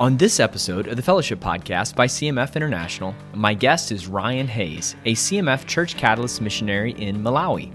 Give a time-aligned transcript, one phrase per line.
[0.00, 4.96] On this episode of the Fellowship Podcast by CMF International, my guest is Ryan Hayes,
[5.04, 7.70] a CMF Church Catalyst missionary in Malawi.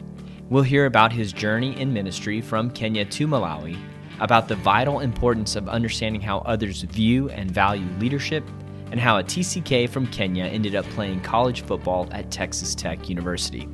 [0.50, 3.78] We'll hear about his journey in ministry from Kenya to Malawi,
[4.20, 8.44] about the vital importance of understanding how others view and value leadership,
[8.89, 13.69] and how a TCK from Kenya ended up playing college football at Texas Tech University.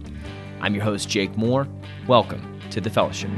[0.59, 1.69] I'm your host, Jake Moore.
[2.05, 3.31] Welcome to the Fellowship.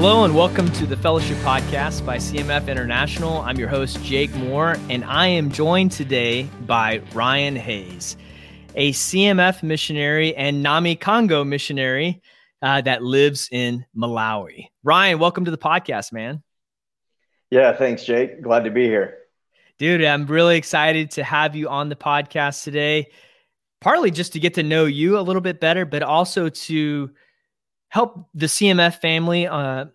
[0.00, 3.42] Hello and welcome to the Fellowship Podcast by CMF International.
[3.42, 8.16] I'm your host, Jake Moore, and I am joined today by Ryan Hayes,
[8.74, 12.22] a CMF missionary and Namikango missionary
[12.62, 14.68] uh, that lives in Malawi.
[14.82, 16.42] Ryan, welcome to the podcast, man.
[17.50, 18.40] Yeah, thanks, Jake.
[18.40, 19.18] Glad to be here.
[19.78, 23.10] Dude, I'm really excited to have you on the podcast today,
[23.82, 27.10] partly just to get to know you a little bit better, but also to
[27.90, 29.86] help the CMF family uh,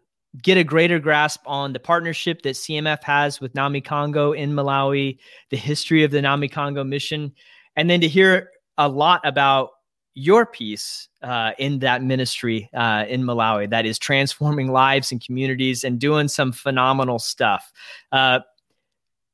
[0.42, 5.18] get a greater grasp on the partnership that CMF has with Namikango in Malawi,
[5.50, 7.34] the history of the Namikango mission,
[7.76, 9.72] and then to hear a lot about
[10.14, 15.84] your piece uh, in that ministry uh, in Malawi that is transforming lives and communities
[15.84, 17.72] and doing some phenomenal stuff.
[18.12, 18.40] Uh,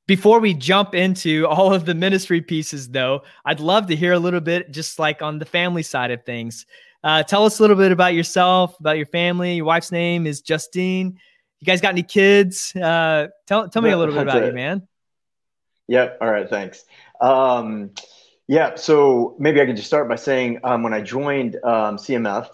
[0.08, 4.20] before we jump into all of the ministry pieces, though, I'd love to hear a
[4.20, 6.66] little bit just like on the family side of things.
[7.04, 9.56] Uh, tell us a little bit about yourself, about your family.
[9.56, 11.18] Your wife's name is Justine.
[11.60, 12.76] You guys got any kids?
[12.76, 14.48] Uh, tell tell me a little bit about it.
[14.48, 14.88] you, man.
[15.88, 16.18] Yep.
[16.22, 16.50] All right.
[16.50, 16.86] Thanks.
[17.20, 17.92] Um,
[18.48, 18.76] yeah.
[18.76, 22.48] So maybe I could just start by saying um, when I joined um, CMF,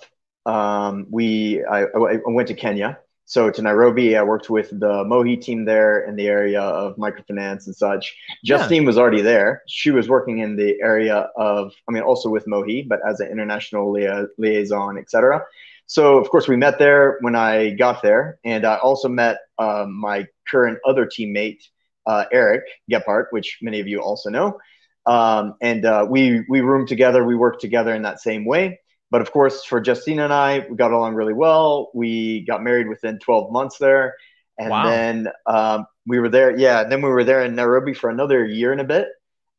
[0.45, 5.35] um, we I, I, went to Kenya so to Nairobi, I worked with the Mohi
[5.35, 8.15] team there in the area of microfinance and such.
[8.45, 8.87] Justine yeah.
[8.87, 9.63] was already there.
[9.67, 13.29] She was working in the area of, I mean, also with Mohi, but as an
[13.29, 15.43] international lia- liaison, etc.
[15.87, 19.85] So of course we met there when I got there, and I also met uh,
[19.89, 21.59] my current other teammate,
[22.05, 24.57] uh, Eric Gephardt, which many of you also know.
[25.05, 28.79] Um, and uh, we we roomed together, we worked together in that same way.
[29.09, 31.91] But of course, for Justina and I, we got along really well.
[31.93, 34.15] We got married within 12 months there.
[34.57, 34.85] And wow.
[34.85, 36.57] then um, we were there.
[36.57, 36.81] Yeah.
[36.81, 39.07] And then we were there in Nairobi for another year and a bit.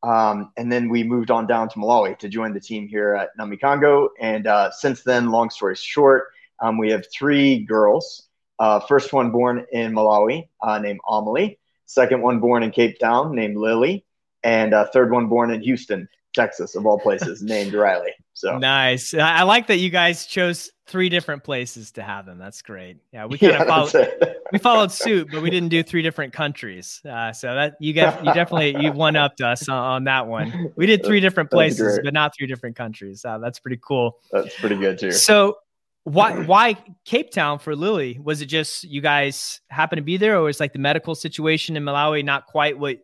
[0.03, 3.29] Um, and then we moved on down to Malawi to join the team here at
[3.37, 4.09] Namikango.
[4.19, 6.27] And uh, since then, long story short,
[6.61, 8.27] um, we have three girls.
[8.59, 11.57] Uh, first one born in Malawi, uh, named Amelie.
[11.85, 14.05] Second one born in Cape Town, named Lily.
[14.43, 18.13] And uh, third one born in Houston, Texas, of all places, named Riley.
[18.39, 19.13] So nice.
[19.13, 22.37] I like that you guys chose three different places to have them.
[22.37, 22.95] That's great.
[23.11, 26.31] Yeah, we kind yeah, of followed we followed suit, but we didn't do three different
[26.31, 27.01] countries.
[27.03, 30.71] Uh, so that you get you definitely you one upped us on, on, that one.
[30.77, 33.25] We did three different places, but not three different countries.
[33.25, 34.15] Uh, that's pretty cool.
[34.31, 35.11] That's pretty good too.
[35.11, 35.57] So
[36.05, 38.21] why why Cape Town for Lily?
[38.23, 41.75] Was it just you guys happened to be there, or was like the medical situation
[41.75, 42.99] in Malawi not quite what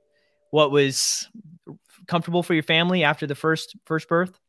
[0.51, 1.27] what was
[2.07, 4.39] comfortable for your family after the first first birth?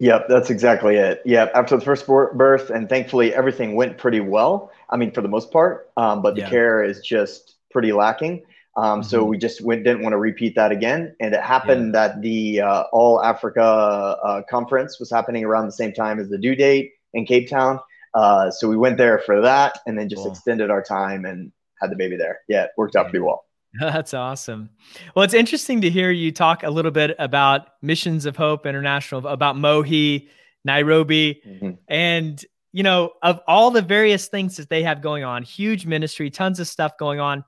[0.00, 1.22] Yep, that's exactly it.
[1.24, 4.70] Yeah, after the first birth, and thankfully everything went pretty well.
[4.90, 6.50] I mean, for the most part, um, but the yeah.
[6.50, 8.44] care is just pretty lacking.
[8.76, 9.08] Um, mm-hmm.
[9.08, 11.16] So we just went, didn't want to repeat that again.
[11.20, 12.08] And it happened yeah.
[12.08, 16.38] that the uh, All Africa uh, conference was happening around the same time as the
[16.38, 17.80] due date in Cape Town.
[18.14, 20.30] Uh, so we went there for that, and then just cool.
[20.30, 21.50] extended our time and
[21.82, 22.38] had the baby there.
[22.48, 23.44] Yeah, it worked out pretty well.
[23.80, 24.70] That's awesome.
[25.14, 29.26] Well, it's interesting to hear you talk a little bit about Missions of Hope International,
[29.26, 30.28] about Mohi,
[30.64, 31.70] Nairobi, mm-hmm.
[31.88, 36.30] and you know, of all the various things that they have going on, huge ministry,
[36.30, 37.44] tons of stuff going on.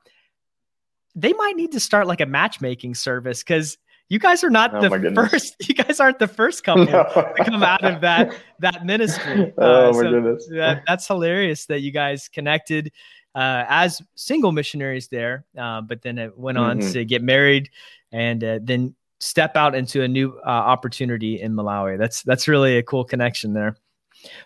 [1.14, 3.76] They might need to start like a matchmaking service because
[4.08, 5.56] you guys are not oh the first.
[5.68, 7.04] You guys aren't the first couple no.
[7.04, 9.52] to come out of that that ministry.
[9.58, 12.92] oh uh, my so goodness, that, that's hilarious that you guys connected
[13.34, 16.92] uh, as single missionaries there, uh, but then it went on mm-hmm.
[16.92, 17.70] to get married
[18.12, 21.98] and uh, then step out into a new uh, opportunity in Malawi.
[21.98, 23.76] That's that's really a cool connection there.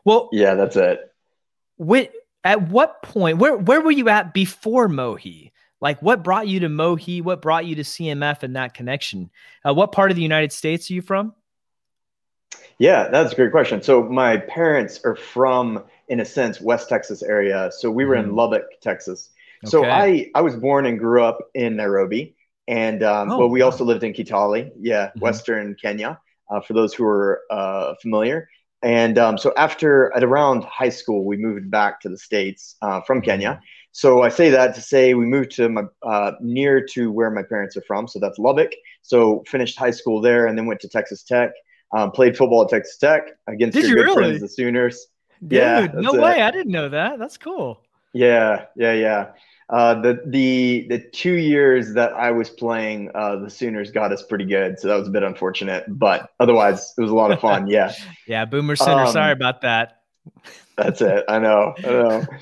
[0.05, 1.13] Well, yeah, that's it.
[2.45, 3.39] At what point?
[3.39, 5.53] Where where were you at before Mohi?
[5.81, 7.21] Like, what brought you to Mohi?
[7.21, 9.31] What brought you to CMF and that connection?
[9.67, 11.35] Uh, what part of the United States are you from?
[12.79, 13.83] Yeah, that's a great question.
[13.83, 17.71] So my parents are from in a sense, West Texas area.
[17.73, 18.25] So we were mm.
[18.25, 19.31] in Lubbock, Texas.
[19.65, 19.71] Okay.
[19.71, 22.37] So I, I was born and grew up in Nairobi.
[22.67, 23.67] And, um, oh, but we wow.
[23.67, 25.21] also lived in Kitale, yeah, mm-hmm.
[25.21, 26.21] Western Kenya,
[26.51, 28.49] uh, for those who are uh, familiar.
[28.85, 33.01] and um, so after at around high school, we moved back to the states uh,
[33.01, 33.61] from Kenya.
[33.93, 37.43] So I say that to say we moved to my uh, near to where my
[37.43, 38.07] parents are from.
[38.07, 38.73] So that's Lubbock.
[39.03, 41.51] So finished high school there, and then went to Texas Tech.
[41.97, 44.31] Um, played football at Texas Tech against Did your you good really?
[44.31, 45.07] friends, the Sooners.
[45.43, 46.41] Dude, Yeah, no way.
[46.41, 46.43] it.
[46.43, 47.19] I didn't know that.
[47.19, 47.81] That's cool.
[48.13, 49.33] Yeah, yeah, yeah.
[49.71, 54.23] Uh, the the the two years that I was playing, uh, the Sooners got us
[54.23, 55.85] pretty good, so that was a bit unfortunate.
[55.89, 57.67] But otherwise, it was a lot of fun.
[57.69, 57.93] Yeah,
[58.27, 59.05] Yeah, Boomer Sooner.
[59.05, 60.03] Um, sorry about that.
[60.77, 61.25] that's it.
[61.29, 61.75] I know.
[61.79, 62.25] I know.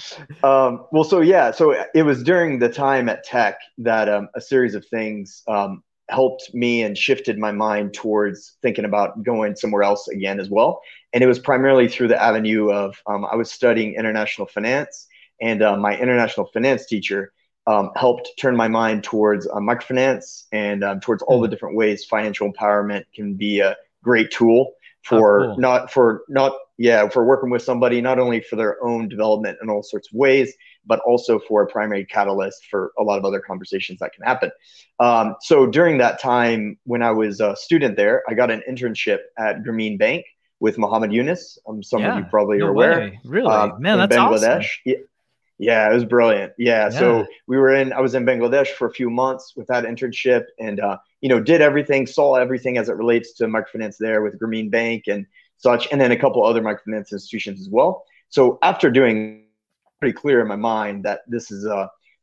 [0.45, 4.41] Um, well, so yeah, so it was during the time at Tech that um, a
[4.41, 9.85] series of things um, helped me and shifted my mind towards thinking about going somewhere
[9.85, 10.81] else again as well.
[11.13, 15.07] And it was primarily through the avenue of um, I was studying international finance,
[15.41, 17.33] and uh, my international finance teacher
[17.67, 22.05] um, helped turn my mind towards uh, microfinance and um, towards all the different ways
[22.05, 24.73] financial empowerment can be a great tool
[25.05, 25.59] for Oh, cool.
[25.59, 29.69] not for not yeah for working with somebody not only for their own development in
[29.71, 30.53] all sorts of ways
[30.87, 34.51] but also for a primary catalyst for a lot of other conversations that can happen
[34.99, 39.19] um, so during that time when i was a student there i got an internship
[39.39, 40.25] at grameen bank
[40.65, 41.59] with Muhammad Yunus.
[41.69, 42.99] Um, some Yeah, of you probably No are aware.
[43.01, 43.21] way.
[43.37, 43.55] Really?
[43.55, 44.59] um, Man, that's Bangladesh.
[44.59, 44.83] awesome.
[44.91, 44.97] Yeah,
[45.59, 46.53] yeah, it was brilliant.
[46.57, 46.99] Yeah, Yeah.
[47.01, 47.93] so we were in.
[47.93, 51.41] I was in Bangladesh for a few months with that internship, and uh, you know,
[51.53, 55.27] did everything, saw everything as it relates to microfinance there with Grameen Bank and
[55.59, 58.05] such, and then a couple other microfinance institutions as well.
[58.37, 59.45] So after doing,
[60.01, 61.81] pretty clear in my mind that this is a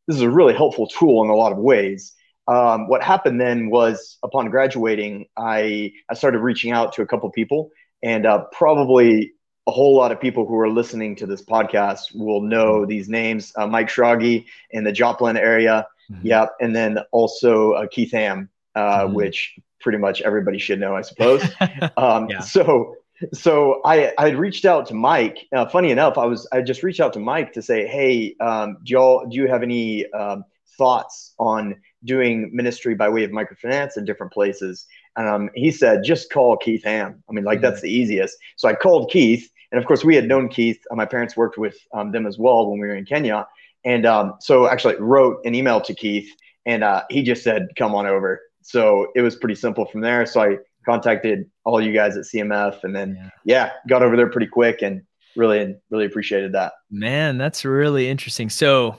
[0.07, 2.01] this is a really helpful tool in a lot of ways.
[2.47, 7.29] Um, what happened then was upon graduating, I I started reaching out to a couple
[7.41, 7.69] people,
[8.03, 9.33] and uh, probably
[9.67, 13.51] a whole lot of people who are listening to this podcast will know these names:
[13.55, 16.19] uh, Mike Shraggy in the Joplin area, Mhm.
[16.23, 19.13] yeah, and then also uh, Keith Ham, uh, Mhm.
[19.13, 21.43] which pretty much everybody should know, I suppose.
[21.97, 22.39] Um, Yeah.
[22.39, 22.95] So,
[23.33, 25.45] so I I had reached out to Mike.
[25.53, 28.77] Uh, funny enough, I was I just reached out to Mike to say, hey, um,
[28.83, 30.45] do y'all do you have any um,
[30.77, 31.75] thoughts on
[32.05, 34.87] doing ministry by way of microfinance in different places?
[35.15, 37.23] And um, he said, just call Keith Ham.
[37.29, 38.37] I mean, like that's the easiest.
[38.57, 40.79] So I called Keith, and of course we had known Keith.
[40.91, 43.47] Uh, my parents worked with um, them as well when we were in Kenya,
[43.83, 46.29] and um, so actually wrote an email to Keith,
[46.65, 48.41] and uh, he just said, come on over.
[48.61, 50.25] So it was pretty simple from there.
[50.25, 53.29] So I contacted all you guys at CMF, and then Yeah.
[53.45, 55.01] yeah, got over there pretty quick, and
[55.35, 56.73] really really appreciated that.
[56.89, 58.49] Man, that's really interesting.
[58.49, 58.97] So,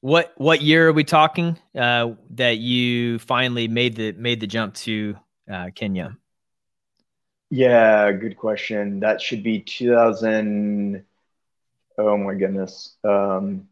[0.00, 4.74] what what year are we talking uh, that you finally made the made the jump
[4.74, 5.16] to
[5.52, 6.16] uh, Kenya?
[7.50, 9.00] Yeah, good question.
[9.00, 11.04] That should be 2000.
[11.98, 12.96] Oh my goodness.
[13.04, 13.68] Um,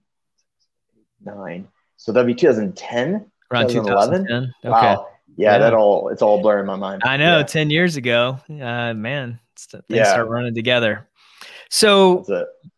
[1.25, 1.69] nine.
[1.97, 3.31] So that'd be 2010.
[3.51, 4.27] Around 2011?
[4.27, 4.55] 2010.
[4.65, 4.71] Okay.
[4.71, 5.07] Wow.
[5.37, 5.59] Yeah, Yeah.
[5.59, 7.03] that all it's all blurring my mind.
[7.05, 8.39] I know, Yeah, 10 years ago.
[8.49, 10.05] Uh, man, things Yeah.
[10.05, 11.09] start running together.
[11.71, 12.25] So,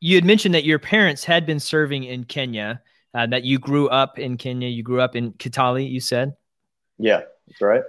[0.01, 2.81] you had mentioned that your parents had been serving in Kenya,
[3.15, 4.69] uh, that you grew up in Kenya.
[4.69, 6.35] You grew up in Kitale, you said.
[6.99, 7.83] Yeah, that's right.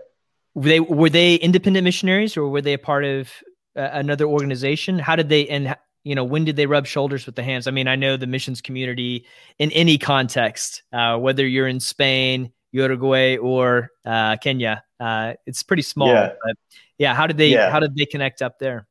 [0.55, 3.29] Were they were they independent missionaries or were they a part of
[3.75, 4.99] uh, another organization?
[4.99, 7.67] How did they and you know when did they rub shoulders with the Hams?
[7.67, 9.25] I mean, I know the missions community
[9.57, 15.83] in any context, uh, whether you're in Spain, Uruguay, or uh, Kenya, uh, it's pretty
[15.83, 16.09] small.
[16.09, 16.33] Yeah.
[16.43, 16.55] But
[16.97, 17.71] yeah, how did they Yeah.
[17.71, 18.87] how did they connect up there?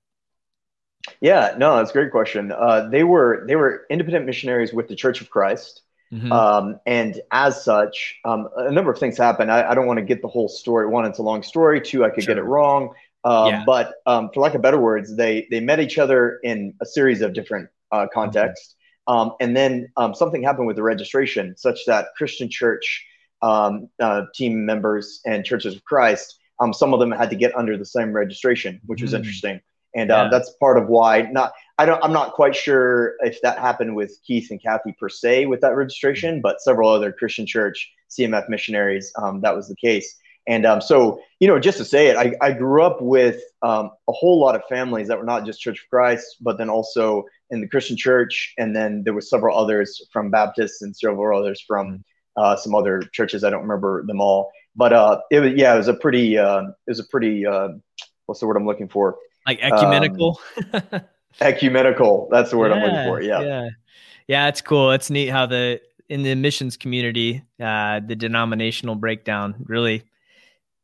[1.20, 2.53] Yeah, no, that's a great question.
[2.53, 5.82] Uh, they were they were independent missionaries with the Church of Christ.
[6.12, 6.31] Mhm.
[6.31, 9.50] Um, and as such, um, a number of things happened.
[9.50, 10.86] I, I don't want to get the whole story.
[10.86, 11.81] One, it's a long story.
[11.81, 12.90] Two, I could get it wrong.
[13.24, 13.64] Um, Yeah.
[13.64, 17.22] But um, for lack of better words, they they met each other in a series
[17.22, 18.74] of different uh, contexts.
[19.06, 23.04] Um, and then um, something happened with the registration, such that Christian Church
[23.40, 27.56] um, uh, team members and Churches of Christ, um, some of them had to get
[27.56, 29.16] under the same registration, which was Mm.
[29.16, 29.60] interesting.
[29.96, 30.22] And Yeah.
[30.22, 32.02] um, that's part of why not I don't.
[32.05, 35.74] I'm not quite sure if that happened with Keith and Kathy per se with that
[35.74, 40.17] registration, but several other Christian Church CMF missionaries, um, that was the case.
[40.48, 43.91] And um, so, you know, just to say it, I, I grew up with um,
[44.08, 47.24] a whole lot of families that were not just Church of Christ, but then also
[47.50, 51.62] in the Christian Church, and then there were several others from Baptists and several others
[51.67, 52.02] from
[52.36, 53.44] uh, some other churches.
[53.44, 56.62] I don't remember them all, but uh, it was yeah, it was a pretty uh,
[56.62, 57.69] it was a pretty uh,
[58.26, 59.17] what's the word I'm looking for?
[59.46, 60.41] Like ecumenical.
[61.41, 62.29] Ecumenical.
[62.31, 63.20] That's the word I'm looking for.
[63.22, 63.41] Yeah.
[63.41, 63.69] yeah,
[64.29, 64.48] yeah.
[64.48, 64.91] It's cool.
[64.93, 70.03] It's neat how the in the missions community, uh, the denominational breakdown really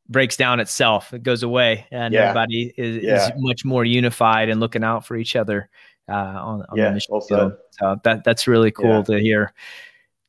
[0.09, 1.13] breaks down itself.
[1.13, 2.21] It goes away, and Yeah.
[2.31, 3.27] everybody is, Yeah.
[3.27, 5.69] is much more unified and looking out for each other
[6.09, 7.53] uh, on, on Yeah, the mission field.
[7.73, 9.03] So that that's really cool Yeah.
[9.03, 9.53] to hear,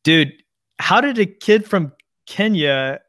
[0.03, 0.33] dude.
[0.79, 1.93] How did a kid from
[2.25, 2.99] Kenya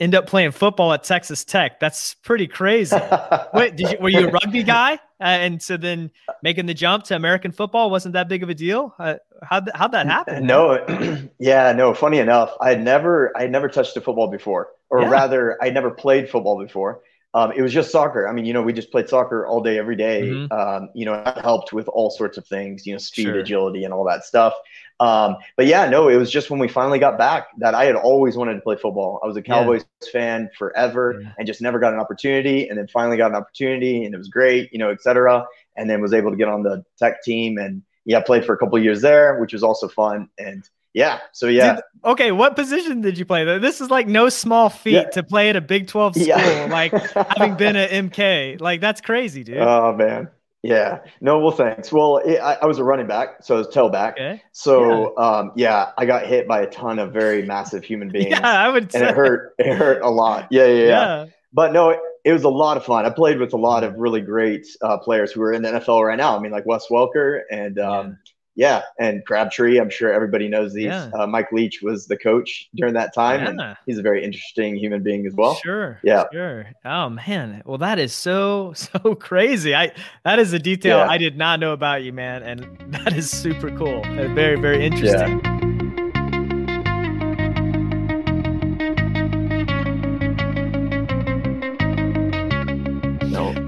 [0.00, 1.80] end up playing football at Texas Tech?
[1.80, 2.96] That's pretty crazy.
[3.54, 4.98] Wait, did you, were you a rugby guy
[5.30, 6.10] and so then
[6.42, 8.94] making the jump to American football wasn't that big of a deal.
[8.98, 10.46] Uh, how'd how'd that happen?
[10.46, 10.84] No,
[11.38, 11.94] yeah, no.
[11.94, 15.10] Funny enough, I had never I had never touched a football before, or yeah.
[15.10, 17.00] rather, I never played football before.
[17.34, 18.28] Um, it was just soccer.
[18.28, 20.22] I mean, you know, we just played soccer all day, every day.
[20.22, 20.52] Mm-hmm.
[20.52, 23.40] Um, you know, it helped with all sorts of things, you know, speed, sure.
[23.40, 24.54] agility, and all that stuff.
[25.00, 27.96] Um, but yeah, no, it was just when we finally got back that I had
[27.96, 29.20] always wanted to play football.
[29.24, 30.10] I was a Cowboys yeah.
[30.12, 31.32] fan forever yeah.
[31.36, 32.68] and just never got an opportunity.
[32.68, 35.44] And then finally got an opportunity and it was great, you know, et cetera.
[35.76, 38.58] And then was able to get on the tech team and yeah, played for a
[38.58, 40.28] couple years there, which was also fun.
[40.38, 40.62] And
[40.94, 41.74] yeah, so yeah.
[41.74, 43.44] Did, okay, what position did you play?
[43.58, 45.10] This is like no small feat yeah.
[45.10, 46.68] to play at a Big 12 school, yeah.
[46.70, 48.60] like having been at MK.
[48.60, 49.58] Like that's crazy, dude.
[49.58, 50.28] Oh, man.
[50.62, 51.00] Yeah.
[51.20, 51.92] No, well, thanks.
[51.92, 54.12] Well, it, I, I, was a running back, so I was tailback.
[54.12, 54.42] Okay.
[54.52, 55.24] So, yeah.
[55.24, 58.30] Um, yeah, I got hit by a ton of very massive human beings.
[58.30, 58.90] yeah, I would.
[58.90, 59.00] Say.
[59.00, 59.54] And it hurt.
[59.58, 60.46] It hurt a lot.
[60.50, 60.86] Yeah, yeah, yeah.
[60.86, 61.26] yeah.
[61.52, 63.04] But no, it, it, was a lot of fun.
[63.04, 66.02] I played with a lot of really great uh, players who are in the NFL
[66.02, 66.36] right now.
[66.36, 69.78] I mean, like Wes Welker and um, yeah, and Crabtree.
[69.78, 70.86] I'm sure everybody knows these.
[70.86, 71.10] Yeah.
[71.14, 73.50] Uh, Mike Leach was the coach during that time, yeah.
[73.50, 75.54] and he's a very interesting human being as well.
[75.56, 75.98] Sure.
[76.02, 76.24] Yeah.
[76.32, 76.66] Sure.
[76.84, 77.62] Oh man.
[77.64, 79.74] Well, that is so so crazy.
[79.74, 79.92] I
[80.24, 81.08] that is a detail yeah.
[81.08, 84.02] I did not know about you, man, and that is super cool.
[84.04, 85.40] and Very very interesting.
[85.44, 85.60] Yeah.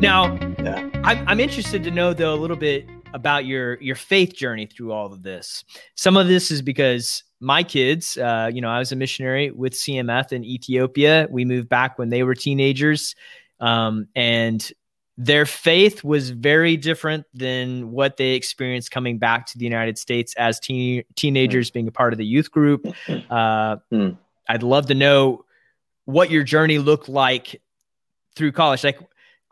[0.00, 0.90] Now, yeah.
[1.04, 4.92] I'm, I'm interested to know though a little bit about your your faith journey through
[4.92, 5.64] all of this.
[5.94, 9.74] Some of this is because my kids, uh, you know, I was a missionary with
[9.74, 11.28] CMF in Ethiopia.
[11.30, 13.14] We moved back when they were teenagers,
[13.60, 14.70] um, and
[15.18, 20.34] their faith was very different than what they experienced coming back to the United States
[20.36, 21.74] as teen, teenagers, mm.
[21.74, 22.86] being a part of the youth group.
[23.08, 24.16] Uh, mm.
[24.48, 25.44] I'd love to know
[26.04, 27.60] what your journey looked like
[28.34, 28.84] through college.
[28.84, 29.00] Like,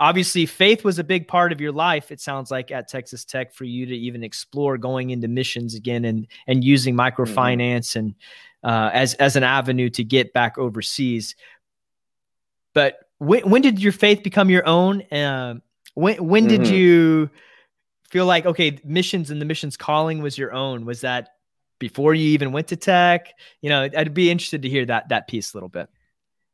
[0.00, 3.52] obviously faith was a big part of your life it sounds like at texas tech
[3.52, 7.22] for you to even explore going into missions again and and using mm-hmm.
[7.22, 7.98] microfinance mm-hmm.
[8.00, 8.14] and
[8.64, 11.36] uh, as as an avenue to get back overseas
[12.72, 15.54] but when, when did your faith become your own uh,
[15.94, 16.62] when when mm-hmm.
[16.62, 17.30] did you
[18.08, 21.30] feel like okay missions and the missions calling was your own was that
[21.78, 25.28] before you even went to tech you know i'd be interested to hear that that
[25.28, 25.88] piece a little bit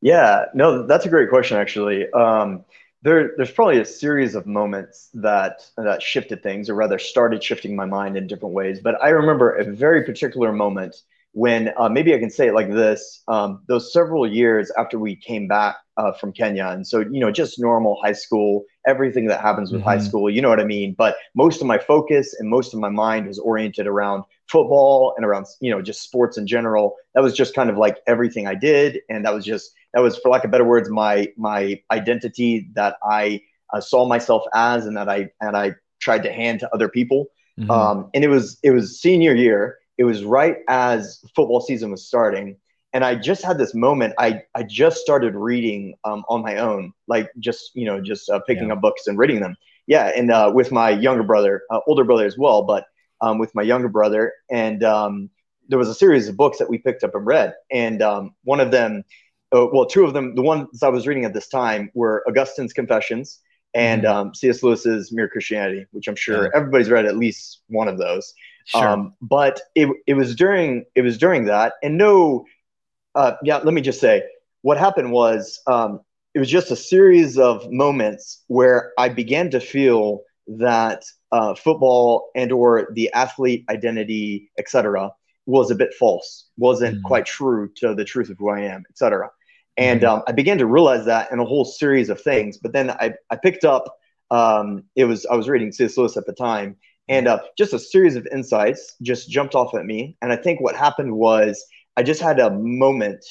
[0.01, 2.65] yeah no that's a great question actually um,
[3.03, 7.75] there, there's probably a series of moments that that shifted things, or rather started shifting
[7.75, 8.81] my mind in different ways.
[8.81, 10.97] But I remember a very particular moment
[11.33, 15.17] when uh, maybe I can say it like this: um, those several years after we
[15.17, 19.41] came back uh, from Kenya, and so you know, just normal high school, everything that
[19.41, 19.91] happens with mm-hmm.
[19.91, 20.95] high school, you know what I mean.
[20.97, 25.25] But most of my focus and most of my mind was oriented around football and
[25.25, 26.97] around you know just sports in general.
[27.15, 30.19] That was just kind of like everything I did, and that was just that was,
[30.19, 33.43] for lack of better words, my my identity that I
[33.73, 37.27] uh, saw myself as, and that I and I tried to hand to other people.
[37.59, 37.71] Mm-hmm.
[37.71, 39.79] Um, and it was it was senior year.
[39.99, 42.57] It was right as football season was starting,
[42.93, 44.15] and I just had this moment.
[44.19, 48.41] I I just started reading um, on my own, like just you know just uh,
[48.47, 48.75] picking yeah.
[48.75, 49.57] up books and reading them.
[49.87, 52.87] Yeah, and uh, with my younger brother, uh, older brother as well, but
[53.21, 55.31] um, with my younger brother, and um,
[55.69, 58.61] there was a series of books that we picked up and read, and um, one
[58.61, 59.05] of them
[59.55, 62.73] uh, well, two of them, the ones I was reading at this time were Augustine's
[62.73, 63.41] Confessions
[63.75, 64.17] and mm-hmm.
[64.17, 64.63] um, C.S.
[64.63, 66.51] Lewis's Mere Christianity, which I'm sure yeah.
[66.55, 68.33] everybody's read at least one of those.
[68.67, 68.89] Sure.
[68.89, 72.45] Um, but it, it was during it was during that, and no,
[73.15, 73.59] uh, yeah.
[73.59, 74.23] Let me just say,
[74.63, 76.01] what happened was um,
[76.35, 82.31] it was just a series of moments where I began to feel that uh, football
[82.35, 85.11] and or the athlete identity, etc.,
[85.47, 87.07] was a bit false, wasn't mm-hmm.
[87.07, 89.31] quite true to the truth of who I am, etc.
[89.81, 92.59] And um, I began to realize that in a whole series of things.
[92.59, 93.97] But then I, I picked up,
[94.31, 95.97] um, it was, I was reading C.S.
[95.97, 96.77] Lewis at the time,
[97.09, 100.19] and uh, just a series of insights just jumped off at me.
[100.21, 101.65] And I think what happened was
[101.97, 103.25] I just had a moment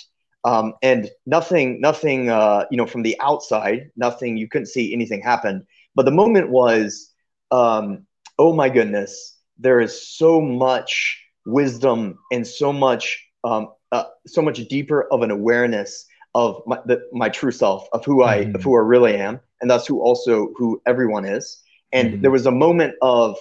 [0.43, 5.21] um, and nothing, nothing, uh, you know, from the outside, nothing, you couldn't see anything
[5.21, 5.67] happen.
[5.93, 7.13] But the moment was,
[7.51, 8.07] um,
[8.39, 14.67] oh my goodness, there is so much wisdom and so much, um, uh, so much
[14.67, 18.55] deeper of an awareness of my, the, my true self, of who I, mm-hmm.
[18.55, 21.61] of who I really am, and that's who also who everyone is.
[21.91, 22.21] And mm-hmm.
[22.21, 23.37] there was a moment of,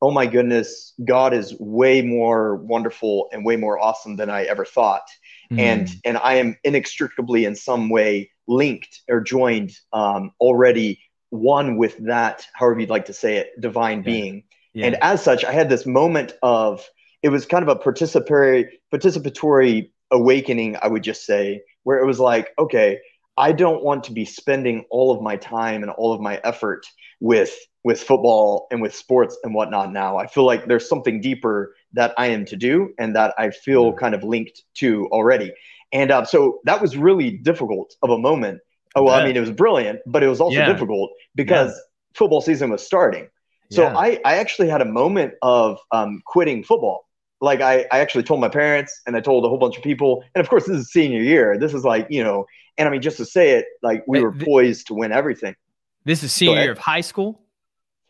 [0.00, 4.64] oh my goodness, God is way more wonderful and way more awesome than I ever
[4.64, 5.06] thought,
[5.50, 5.60] mm-hmm.
[5.60, 11.96] and and I am inextricably in some way linked or joined um, already one with
[12.06, 14.04] that, however you'd like to say it, divine yeah.
[14.04, 14.44] being.
[14.74, 14.86] Yeah.
[14.86, 16.86] And as such, I had this moment of
[17.22, 22.20] it was kind of a participatory participatory awakening, I would just say, where it was
[22.20, 22.98] like, okay,
[23.36, 26.86] I don't want to be spending all of my time and all of my effort
[27.20, 30.16] with with football and with sports and whatnot now.
[30.16, 33.92] I feel like there's something deeper that I am to do and that I feel
[33.92, 35.52] kind of linked to already.
[35.92, 38.60] And uh, so that was really difficult of a moment.
[38.94, 40.70] Oh, well, I mean, it was brilliant, but it was also yeah.
[40.70, 42.18] difficult because yeah.
[42.18, 43.28] football season was starting.
[43.70, 43.96] So yeah.
[43.96, 47.06] I, I actually had a moment of um, quitting football.
[47.42, 50.24] Like I, I actually told my parents and I told a whole bunch of people.
[50.34, 51.58] And of course, this is senior year.
[51.58, 52.46] This is like, you know,
[52.78, 55.56] and I mean, just to say it, like we were poised to win everything.
[56.04, 57.42] This is senior year of high school?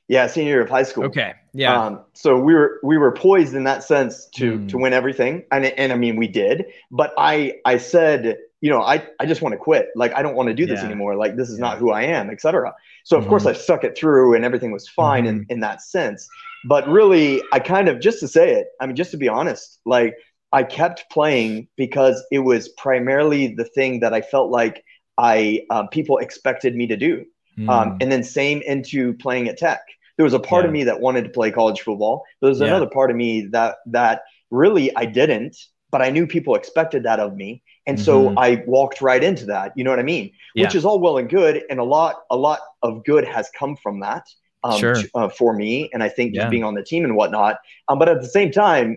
[0.09, 1.05] Yeah, senior year of high school.
[1.05, 1.33] Okay.
[1.55, 1.81] Yeah.
[1.81, 4.69] Um, so we were we were poised in that sense to mm.
[4.69, 6.67] to win everything, and and I mean we did.
[6.91, 9.89] But I I said you know I I just want to quit.
[9.95, 10.87] Like I don't want to do this yeah.
[10.87, 11.17] anymore.
[11.17, 11.67] Like this is yeah.
[11.67, 12.75] not who I am, etc.
[13.05, 13.31] So of mm-hmm.
[13.31, 15.41] course I stuck it through, and everything was fine mm-hmm.
[15.41, 16.29] in in that sense.
[16.64, 18.69] But really, I kind of just to say it.
[18.81, 20.14] I mean, just to be honest, like
[20.52, 24.85] I kept playing because it was primarily the thing that I felt like
[25.19, 27.25] I um, people expected me to do.
[27.59, 27.69] Mm.
[27.69, 29.83] Um, and then same into playing at Tech.
[30.16, 30.69] There was a part yeah.
[30.69, 32.25] of me that wanted to play college football.
[32.40, 32.66] There was yeah.
[32.66, 35.57] another part of me that that really I didn't,
[35.90, 38.04] but I knew people expected that of me, and mm-hmm.
[38.04, 39.73] so I walked right into that.
[39.76, 40.33] You know what I mean?
[40.54, 40.66] Yeah.
[40.66, 43.76] Which is all well and good, and a lot a lot of good has come
[43.76, 44.26] from that.
[44.64, 44.97] Um, sure.
[45.16, 47.59] uh, for me, and I think just being on the team and whatnot.
[47.88, 48.97] Um, but at the same time,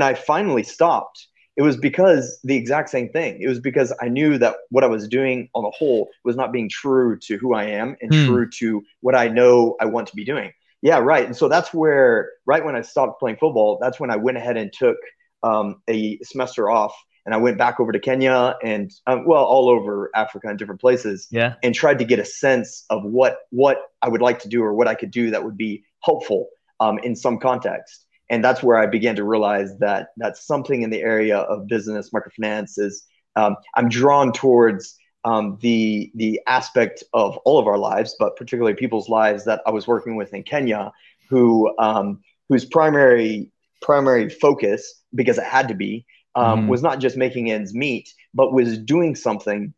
[0.00, 3.40] I finally stopped it was because the exact same thing.
[3.40, 6.52] It was because I knew that what I was doing on the whole was not
[6.52, 8.26] being true to who I am and mm.
[8.26, 10.52] true to what I know I want to be doing.
[10.82, 11.24] Yeah, right.
[11.24, 14.56] And so that's where, right when I stopped playing football, that's when I went ahead
[14.56, 14.96] and took
[15.42, 16.94] um, a semester off
[17.24, 20.80] and I went back over to Kenya and um, well, all over Africa and different
[20.80, 21.26] places.
[21.30, 21.54] Yeah.
[21.62, 24.74] And tried to get a sense of what what I would like to do or
[24.74, 26.48] what I could do that would be helpful
[26.80, 30.90] um, in some context and that's where I began to realize that that's something in
[30.90, 33.04] the area of business microfinance is
[33.36, 38.74] um, I'm drawn towards um, the the aspect of all of our lives, but particularly
[38.74, 40.92] people's lives that I was working with in Kenya,
[41.28, 43.50] who um, whose primary
[43.82, 46.68] primary focus, because it had to be, um, mm-hmm.
[46.68, 49.74] was not just making ends meet, but was doing something,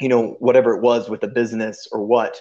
[0.00, 2.40] you know, whatever it was with the business or what,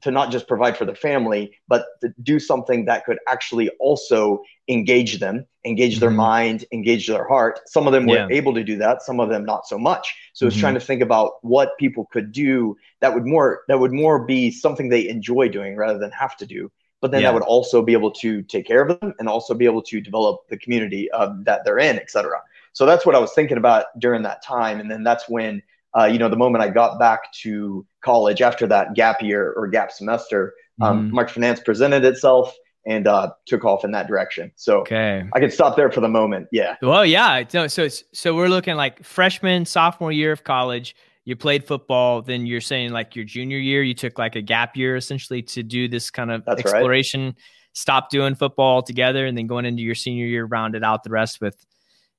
[0.00, 4.42] to not just provide for the family, but to do something that could actually also
[4.68, 6.00] engage them, engage mm-hmm.
[6.00, 7.60] their mind, engage their heart.
[7.66, 8.28] Some of them were yeah.
[8.30, 10.14] able to do that, some of them not so much.
[10.32, 10.60] So it's mm-hmm.
[10.60, 14.50] trying to think about what people could do that would more that would more be
[14.50, 16.70] something they enjoy doing rather than have to do.
[17.02, 17.28] But then yeah.
[17.28, 20.00] that would also be able to take care of them and also be able to
[20.00, 22.40] develop the community um, that they're in, et cetera.
[22.76, 24.80] So that's what I was thinking about during that time.
[24.80, 25.62] And then that's when
[25.98, 29.66] uh, you know, the moment I got back to college after that gap year or
[29.66, 31.18] gap semester, um, mm-hmm.
[31.18, 32.54] microfinance presented itself
[32.86, 34.52] and uh, took off in that direction.
[34.56, 35.24] So okay.
[35.32, 36.48] I could stop there for the moment.
[36.52, 36.76] Yeah.
[36.82, 37.44] Well, yeah.
[37.48, 40.94] So, so, so we're looking like freshman, sophomore year of college.
[41.24, 42.20] You played football.
[42.20, 45.62] Then you're saying like your junior year, you took like a gap year essentially to
[45.62, 47.24] do this kind of That's exploration.
[47.24, 47.34] Right.
[47.72, 51.42] Stop doing football together, and then going into your senior year, rounded out the rest
[51.42, 51.62] with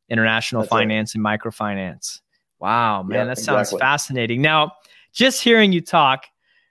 [0.10, 1.32] international That's finance right.
[1.32, 2.22] and microfinance.
[2.60, 3.80] Wow, man, yeah, that sounds exactly.
[3.80, 4.42] fascinating.
[4.42, 4.74] Now,
[5.14, 6.26] just hearing you talk,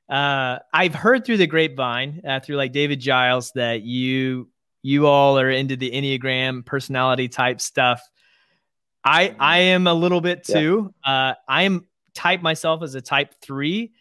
[0.09, 4.49] uh, I've heard through the grapevine, uh, through like David Giles, that you
[4.83, 8.01] you all are into the Enneagram personality type stuff.
[9.05, 9.43] I mm-hmm.
[9.43, 10.93] I am a little bit too.
[11.05, 11.13] Yeah.
[11.13, 13.93] Uh, I am type myself as a type three.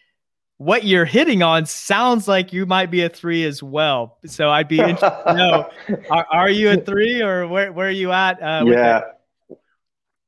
[0.57, 4.17] What you're hitting on sounds like you might be a three as well.
[4.25, 5.69] So I'd be interested to know:
[6.11, 8.41] are, are you a three, or where where are you at?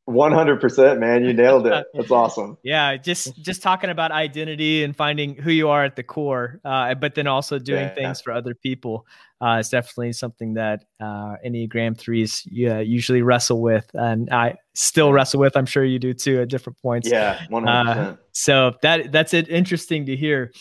[0.08, 0.58] Uh, yeah.
[0.58, 5.36] 100% man you nailed it that's awesome yeah just just talking about identity and finding
[5.36, 7.94] who you are at the core uh, but then also doing yeah.
[7.94, 9.06] things for other people
[9.42, 15.12] uh, is definitely something that uh, enneagram threes yeah, usually wrestle with and i still
[15.12, 17.68] wrestle with i'm sure you do too at different points yeah 100%.
[17.68, 20.54] Uh, so that that's it interesting to hear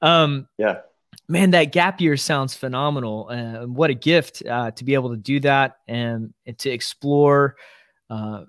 [0.00, 0.78] um yeah
[1.28, 5.16] man that gap year sounds phenomenal uh, what a gift uh, to be able to
[5.16, 7.56] do that and, and to explore
[8.10, 8.44] uh,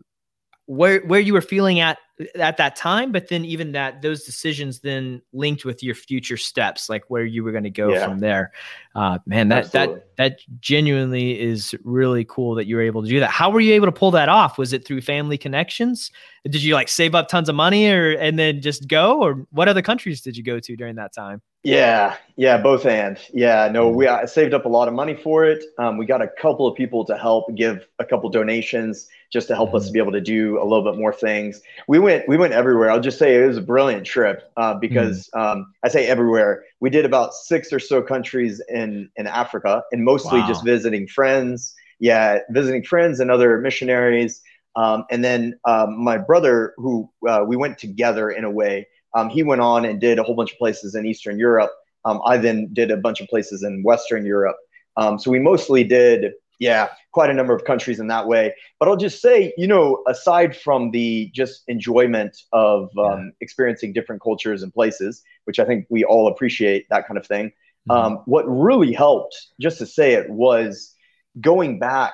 [0.68, 1.98] where where you were feeling at
[2.36, 6.90] at that time but then even that those decisions then linked with your future steps
[6.90, 8.06] like where you were going to go yeah.
[8.06, 8.52] from there
[8.96, 9.96] uh, man that Absolutely.
[10.18, 13.62] that that genuinely is really cool that you were able to do that how were
[13.62, 16.12] you able to pull that off was it through family connections
[16.44, 19.70] did you like save up tons of money or and then just go or what
[19.70, 23.68] other countries did you go to during that time yeah, yeah, both and yeah.
[23.70, 25.66] No, we I saved up a lot of money for it.
[25.78, 29.56] Um, we got a couple of people to help give a couple donations just to
[29.56, 29.78] help mm-hmm.
[29.78, 31.62] us to be able to do a little bit more things.
[31.88, 32.90] We went we went everywhere.
[32.90, 35.60] I'll just say it was a brilliant trip uh, because mm-hmm.
[35.60, 36.64] um, I say everywhere.
[36.80, 40.48] We did about six or so countries in in Africa, and mostly wow.
[40.48, 41.76] just visiting friends.
[42.00, 44.42] Yeah, visiting friends and other missionaries.
[44.76, 48.86] Um, and then um, my brother, who uh, we went together in a way
[49.18, 51.72] um, he went on and did a whole bunch of places in Eastern Europe.
[52.06, 54.58] Um, I then did a bunch of places in Western Europe.
[54.96, 58.54] Um, so we mostly did, yeah, quite a number of countries in that way.
[58.80, 64.22] But I'll just say, you know, aside from the just enjoyment of um, experiencing different
[64.22, 67.52] cultures and places, which I think we all appreciate that kind of thing,
[67.90, 67.92] mm-hmm.
[67.92, 70.94] um, what really helped, just to say it, was
[71.40, 72.14] going back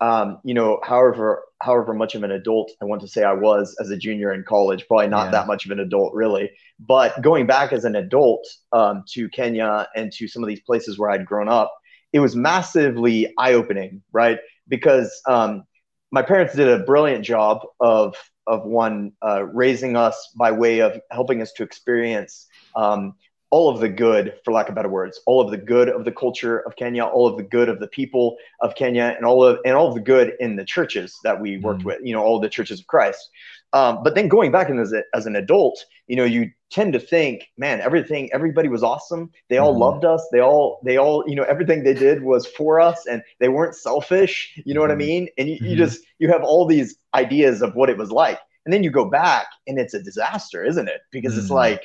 [0.00, 3.74] um, you know, however, however much of an adult I want to say I was
[3.80, 5.30] as a junior in college, probably not yeah.
[5.30, 9.88] that much of an adult really, but going back as an adult um, to Kenya
[9.94, 11.72] and to some of these places where I'd grown up,
[12.14, 14.38] it was massively eye-opening, right?
[14.68, 15.64] Because um,
[16.12, 18.14] my parents did a brilliant job of
[18.46, 22.46] of one uh, raising us by way of helping us to experience
[22.76, 23.14] um,
[23.50, 26.12] all of the good, for lack of better words, all of the good of the
[26.12, 29.58] culture of Kenya, all of the good of the people of Kenya, and all of
[29.64, 31.86] and all of the good in the churches that we worked mm.
[31.86, 31.98] with.
[32.04, 33.30] You know, all the churches of Christ.
[33.72, 36.92] Um, but then going back and as, a, as an adult, you know, you tend
[36.92, 39.30] to think, man, everything, everybody was awesome.
[39.48, 39.78] They all mm.
[39.78, 40.26] loved us.
[40.32, 43.76] They all, they all, you know, everything they did was for us, and they weren't
[43.76, 44.52] selfish.
[44.66, 44.84] You know mm.
[44.84, 44.98] what I mm-hmm.
[44.98, 45.28] mean?
[45.38, 45.76] And you, you mm-hmm.
[45.76, 49.08] just you have all these ideas of what it was like, and then you go
[49.08, 51.00] back, and it's a disaster, isn't it?
[51.12, 51.54] Because it's mm-hmm.
[51.54, 51.84] like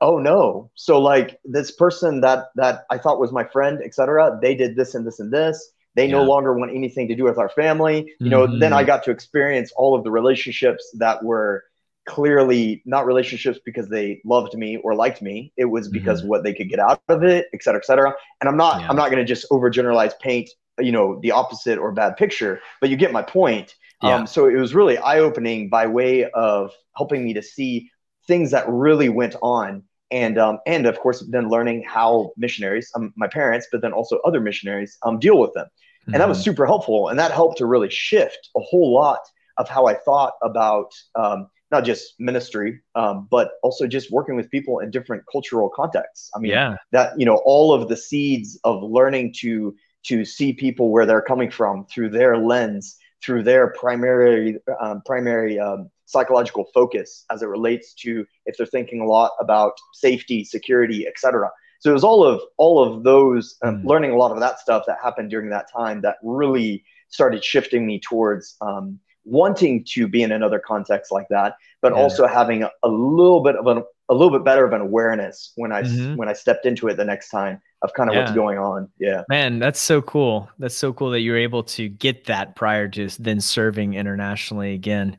[0.00, 4.54] oh no so like this person that that i thought was my friend etc they
[4.54, 6.12] did this and this and this they yeah.
[6.12, 8.60] no longer want anything to do with our family you know mm-hmm.
[8.60, 11.64] then i got to experience all of the relationships that were
[12.08, 16.30] clearly not relationships because they loved me or liked me it was because mm-hmm.
[16.30, 18.88] what they could get out of it et cetera et cetera and i'm not yeah.
[18.88, 20.48] i'm not going to just overgeneralize paint
[20.80, 24.14] you know the opposite or bad picture but you get my point yeah.
[24.14, 27.90] um, so it was really eye-opening by way of helping me to see
[28.26, 33.12] things that really went on and um, and of course then learning how missionaries um,
[33.16, 35.66] my parents but then also other missionaries um, deal with them
[36.06, 36.20] and mm-hmm.
[36.20, 36.44] that was mm-hmm.
[36.44, 39.20] super helpful and that helped to really shift a whole lot
[39.58, 44.50] of how i thought about um, not just ministry um, but also just working with
[44.50, 46.76] people in different cultural contexts i mean yeah.
[46.92, 51.22] that you know all of the seeds of learning to to see people where they're
[51.22, 57.46] coming from through their lens through their primary um, primary um, psychological focus as it
[57.46, 61.50] relates to if they're thinking a lot about safety, security, etc.
[61.80, 63.84] So it was all of all of those um, mm.
[63.84, 67.86] learning a lot of that stuff that happened during that time that really started shifting
[67.86, 71.98] me towards um, wanting to be in another context like that, but yeah.
[71.98, 75.52] also having a, a, little bit of an a little bit better of an awareness
[75.56, 76.16] when I mm-hmm.
[76.16, 78.22] when I stepped into it the next time of kind of yeah.
[78.22, 78.88] what's going on.
[78.98, 80.48] Yeah, man, that's so cool.
[80.58, 84.74] That's so cool that you were able to get that prior to then serving internationally
[84.74, 85.18] again.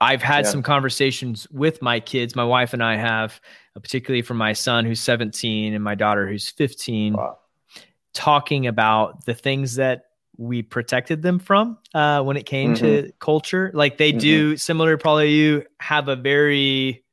[0.00, 0.50] I've had yeah.
[0.50, 2.34] some conversations with my kids.
[2.34, 3.40] My wife and I have,
[3.76, 7.38] uh, particularly for my son who's 17 and my daughter who's 15, wow.
[8.14, 10.04] talking about the things that
[10.38, 12.84] we protected them from uh, when it came mm-hmm.
[12.84, 13.70] to culture.
[13.74, 14.18] Like they mm-hmm.
[14.18, 17.04] do, similar probably you have a very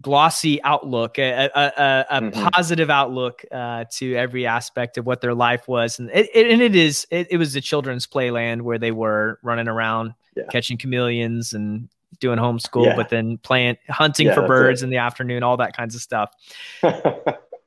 [0.00, 2.48] glossy outlook, a, a, a, a mm-hmm.
[2.48, 6.62] positive outlook uh, to every aspect of what their life was, and it, it and
[6.62, 10.44] it is it, it was the children's playland where they were running around yeah.
[10.50, 11.88] catching chameleons and
[12.20, 12.96] doing homeschool, yeah.
[12.96, 14.86] but then playing hunting yeah, for birds it.
[14.86, 16.32] in the afternoon, all that kinds of stuff.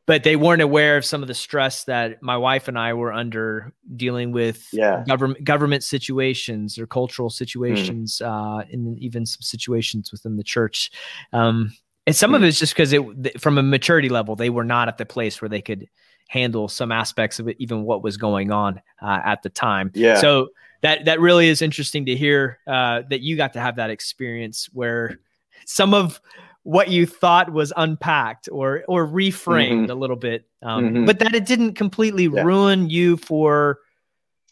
[0.06, 3.14] but they weren't aware of some of the stress that my wife and I were
[3.14, 5.04] under dealing with yeah.
[5.08, 8.28] government government situations or cultural situations, mm.
[8.28, 10.92] uh, and even some situations within the church.
[11.34, 11.72] Um,
[12.08, 12.36] and some mm.
[12.36, 12.48] of hmm.
[12.48, 15.50] it's just because it from a maturity level, they were not at the place where
[15.50, 15.88] they could
[16.28, 19.92] handle some aspects of it, even what was going on uh, at the time.
[19.94, 20.16] Yeah.
[20.16, 20.50] So
[20.82, 24.68] that that really is interesting to hear uh, that you got to have that experience
[24.74, 25.20] where
[25.66, 26.20] some of
[26.64, 29.92] what you thought was unpacked or or reframed mm-hmm.
[29.92, 31.06] a little bit, um, mm-hmm.
[31.06, 32.42] but that it didn't completely yeah.
[32.44, 33.80] ruin you for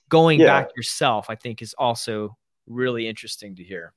[0.10, 0.48] going yeah.
[0.48, 1.30] back yourself.
[1.30, 3.94] I think is also really interesting to hear.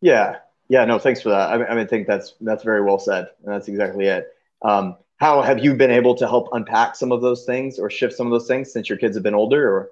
[0.00, 1.50] Yeah, yeah, no, thanks for that.
[1.50, 3.28] I mean, I, mean, think that's that's very well said.
[3.44, 4.28] And that's exactly it.
[4.62, 8.14] Um, how have you been able to help unpack some of those things or shift
[8.14, 9.70] some of those things since your kids have been older?
[9.70, 9.90] Or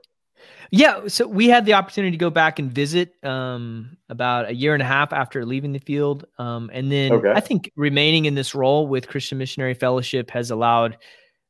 [0.70, 4.72] yeah, so we had the opportunity to go back and visit um, about a year
[4.72, 7.32] and a half after leaving the field, um, and then okay.
[7.34, 10.96] I think remaining in this role with Christian Missionary Fellowship has allowed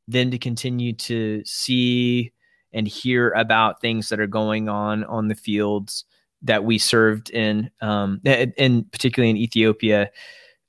[0.08, 2.32] them to continue to see
[2.72, 6.04] and hear about things that are going on on the fields
[6.42, 10.10] that we served in, um, and particularly in Ethiopia,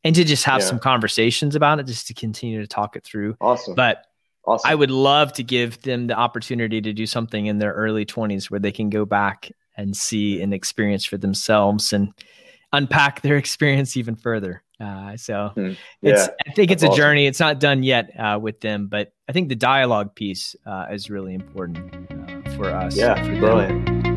[0.03, 0.67] and to just have yeah.
[0.67, 3.35] some conversations about it, just to continue to talk it through.
[3.39, 4.07] Awesome, but
[4.45, 4.69] Awesome.
[4.69, 8.49] I would love to give them the opportunity to do something in their early 20s
[8.49, 12.13] where they can go back and see and experience for themselves and
[12.73, 14.63] unpack their experience even further.
[14.79, 16.97] Uh, so mm, yeah, it's, I think it's a awesome.
[16.97, 17.27] journey.
[17.27, 21.09] It's not done yet uh, with them, but I think the dialogue piece uh, is
[21.09, 22.97] really important uh, for us.
[22.97, 24.10] Yeah, for brilliant.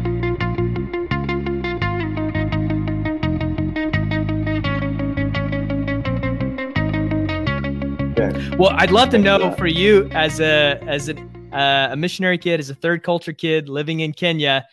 [8.58, 11.16] Well, I'd love to know for you as a as a,
[11.52, 14.66] uh, a missionary kid, as a third culture kid living in Kenya.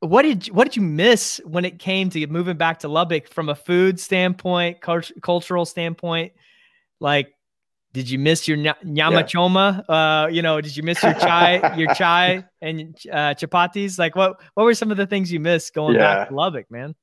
[0.00, 3.48] What did what did you miss when it came to moving back to Lubbock from
[3.48, 6.32] a food standpoint, cult- cultural standpoint?
[6.98, 7.32] Like,
[7.92, 9.22] did you miss your nyama yeah.
[9.22, 9.84] choma?
[9.88, 13.98] Uh, you know, did you miss your chai, your chai and uh, chapatis?
[13.98, 16.00] Like, what what were some of the things you missed going yeah.
[16.00, 16.94] back to Lubbock, man?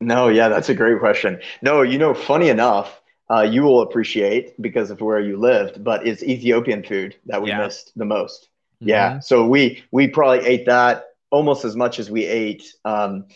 [0.00, 1.40] No, yeah, that's a great question.
[1.62, 3.01] No, you know, funny enough,
[3.32, 7.48] uh, you will appreciate because of where you lived, but it's Ethiopian food that we
[7.48, 7.58] yeah.
[7.58, 8.48] missed the most.
[8.82, 8.88] Mm-hmm.
[8.88, 13.26] Yeah, so we we probably ate that almost as much as we ate um,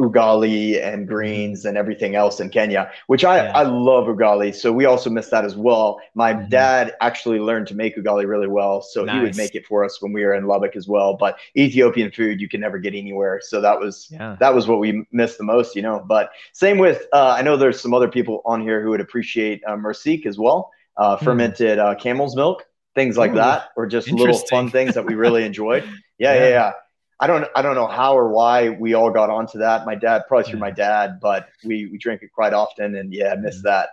[0.00, 3.56] ugali and greens and everything else in Kenya, which I, yeah.
[3.56, 4.54] I love ugali.
[4.54, 6.00] So we also miss that as well.
[6.14, 6.48] My mm-hmm.
[6.48, 8.82] dad actually learned to make ugali really well.
[8.82, 9.14] So nice.
[9.14, 11.16] he would make it for us when we were in Lubbock as well.
[11.16, 13.40] But Ethiopian food you can never get anywhere.
[13.42, 14.36] So that was yeah.
[14.40, 16.04] that was what we missed the most, you know.
[16.06, 19.62] But same with uh, I know there's some other people on here who would appreciate
[19.66, 19.76] uh,
[20.26, 20.70] as well.
[20.96, 21.24] Uh, hmm.
[21.24, 25.14] fermented uh, camel's milk, things like Ooh, that, or just little fun things that we
[25.14, 25.84] really enjoyed.
[26.18, 26.48] Yeah, yeah, yeah.
[26.50, 26.72] yeah.
[27.20, 29.86] I don't I don't know how or why we all got onto that.
[29.86, 33.32] My dad, probably through my dad, but we we drink it quite often, and yeah,
[33.32, 33.62] I miss mm.
[33.62, 33.90] that.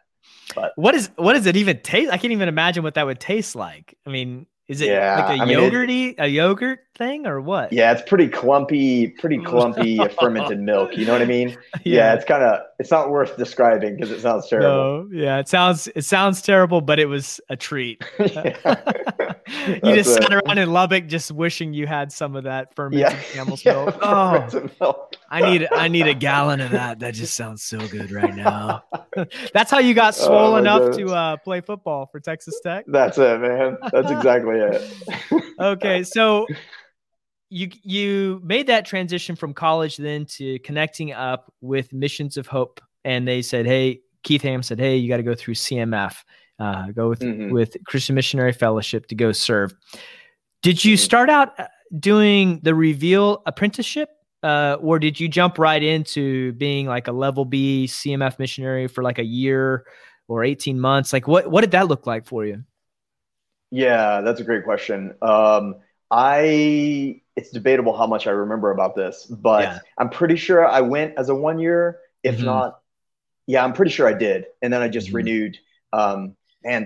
[0.55, 2.11] But what is what does it even taste?
[2.11, 3.95] I can't even imagine what that would taste like.
[4.05, 7.41] I mean, is it yeah, like a I mean, yogurty, it, a yogurt thing, or
[7.41, 7.73] what?
[7.73, 10.95] Yeah, it's pretty clumpy, pretty clumpy fermented milk.
[10.95, 11.57] You know what I mean?
[11.83, 14.69] Yeah, yeah it's kind of it's not worth describing because it sounds terrible.
[15.05, 18.03] No, yeah, it sounds it sounds terrible, but it was a treat.
[18.19, 23.23] you just sat around in Lubbock, just wishing you had some of that fermented yeah.
[23.33, 23.97] camel's yeah, milk.
[24.01, 25.15] Oh, milk.
[25.29, 26.99] I need I need a gallon of that.
[26.99, 28.83] That just sounds so good right now.
[29.53, 32.85] That's how you got oh, swollen oh, up to uh, play football for Texas Tech.
[32.87, 33.77] That's it, man.
[33.91, 35.43] That's exactly it.
[35.59, 36.45] okay, so
[37.49, 42.79] you you made that transition from college then to connecting up with Missions of Hope,
[43.03, 46.23] and they said, "Hey, Keith Ham said, hey, you got to go through CMF,
[46.59, 47.51] uh, go with mm-hmm.
[47.51, 49.73] with Christian Missionary Fellowship to go serve."
[50.61, 51.03] Did you mm-hmm.
[51.03, 54.09] start out uh, doing the Reveal apprenticeship?
[54.41, 59.03] Uh, or did you jump right into being like a level B CMF missionary for
[59.03, 59.85] like a year
[60.29, 61.11] or 18 months?
[61.11, 62.63] Like what, what did that look like for you?
[63.69, 65.13] Yeah, that's a great question.
[65.21, 65.75] Um,
[66.09, 69.79] I it's debatable how much I remember about this, but yeah.
[69.97, 71.99] I'm pretty sure I went as a one year.
[72.21, 72.45] If mm-hmm.
[72.45, 72.79] not,
[73.47, 75.15] yeah, I'm pretty sure I did, and then I just mm-hmm.
[75.15, 75.57] renewed.
[75.93, 76.85] Um, and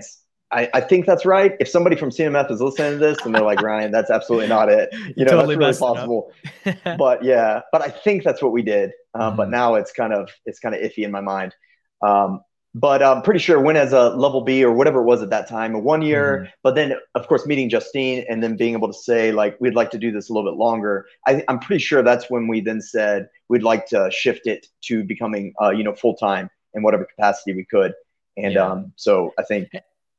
[0.52, 1.56] I, I think that's right.
[1.58, 4.68] If somebody from CMF is listening to this and they're like Ryan, that's absolutely not
[4.68, 4.90] it.
[5.16, 6.32] You know, totally that's really possible.
[6.96, 8.92] but yeah, but I think that's what we did.
[9.14, 9.36] Um, mm-hmm.
[9.38, 11.52] But now it's kind of it's kind of iffy in my mind.
[12.00, 12.42] Um,
[12.74, 15.48] but I'm pretty sure went as a level B or whatever it was at that
[15.48, 16.38] time, a one year.
[16.38, 16.50] Mm-hmm.
[16.64, 19.92] But then, of course, meeting Justine and then being able to say like we'd like
[19.92, 21.06] to do this a little bit longer.
[21.26, 25.04] I, am pretty sure that's when we then said we'd like to shift it to
[25.04, 27.94] becoming, uh, you know, full time in whatever capacity we could.
[28.36, 28.66] And yeah.
[28.66, 29.68] um, so I think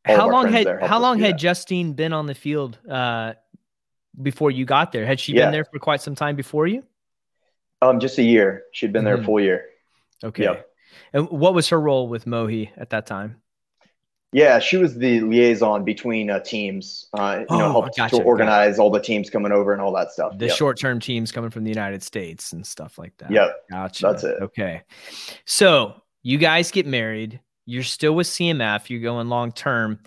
[0.05, 1.39] how long had how long had that.
[1.39, 3.33] Justine been on the field uh,
[4.21, 5.05] before you got there?
[5.05, 5.45] Had she yeah.
[5.45, 6.83] been there for quite some time before you?
[7.81, 8.63] Um, just a year.
[8.71, 9.23] She'd been there mm-hmm.
[9.23, 9.65] a full year.
[10.23, 10.43] Okay.
[10.43, 10.69] Yep.
[11.13, 13.41] And what was her role with Mohi at that time?
[14.35, 17.07] Yeah, she was the liaison between uh, teams.
[17.13, 18.81] Uh, you oh, know, helped gotcha, to organize gotcha.
[18.81, 20.37] all the teams coming over and all that stuff.
[20.37, 20.57] The yep.
[20.57, 23.31] short-term teams coming from the United States and stuff like that.
[23.31, 24.05] Yep, gotcha.
[24.07, 24.41] That's it.
[24.41, 24.81] Okay,
[25.45, 27.39] so you guys get married.
[27.65, 28.89] You're still with CMF.
[28.89, 29.99] You're going long term.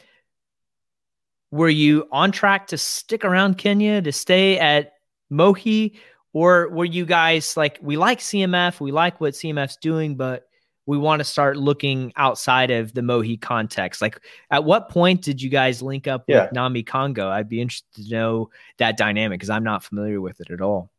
[1.50, 4.92] Were you on track to stick around Kenya to stay at
[5.30, 5.96] Mohi,
[6.34, 10.47] or were you guys like, we like CMF, we like what CMF's doing, but
[10.88, 14.00] we want to start looking outside of the Mohi context.
[14.00, 14.18] Like,
[14.50, 16.44] at what point did you guys link up yeah.
[16.44, 17.28] with Namikango?
[17.28, 18.48] I'd be interested to know
[18.78, 20.90] that dynamic because I'm not familiar with it at all.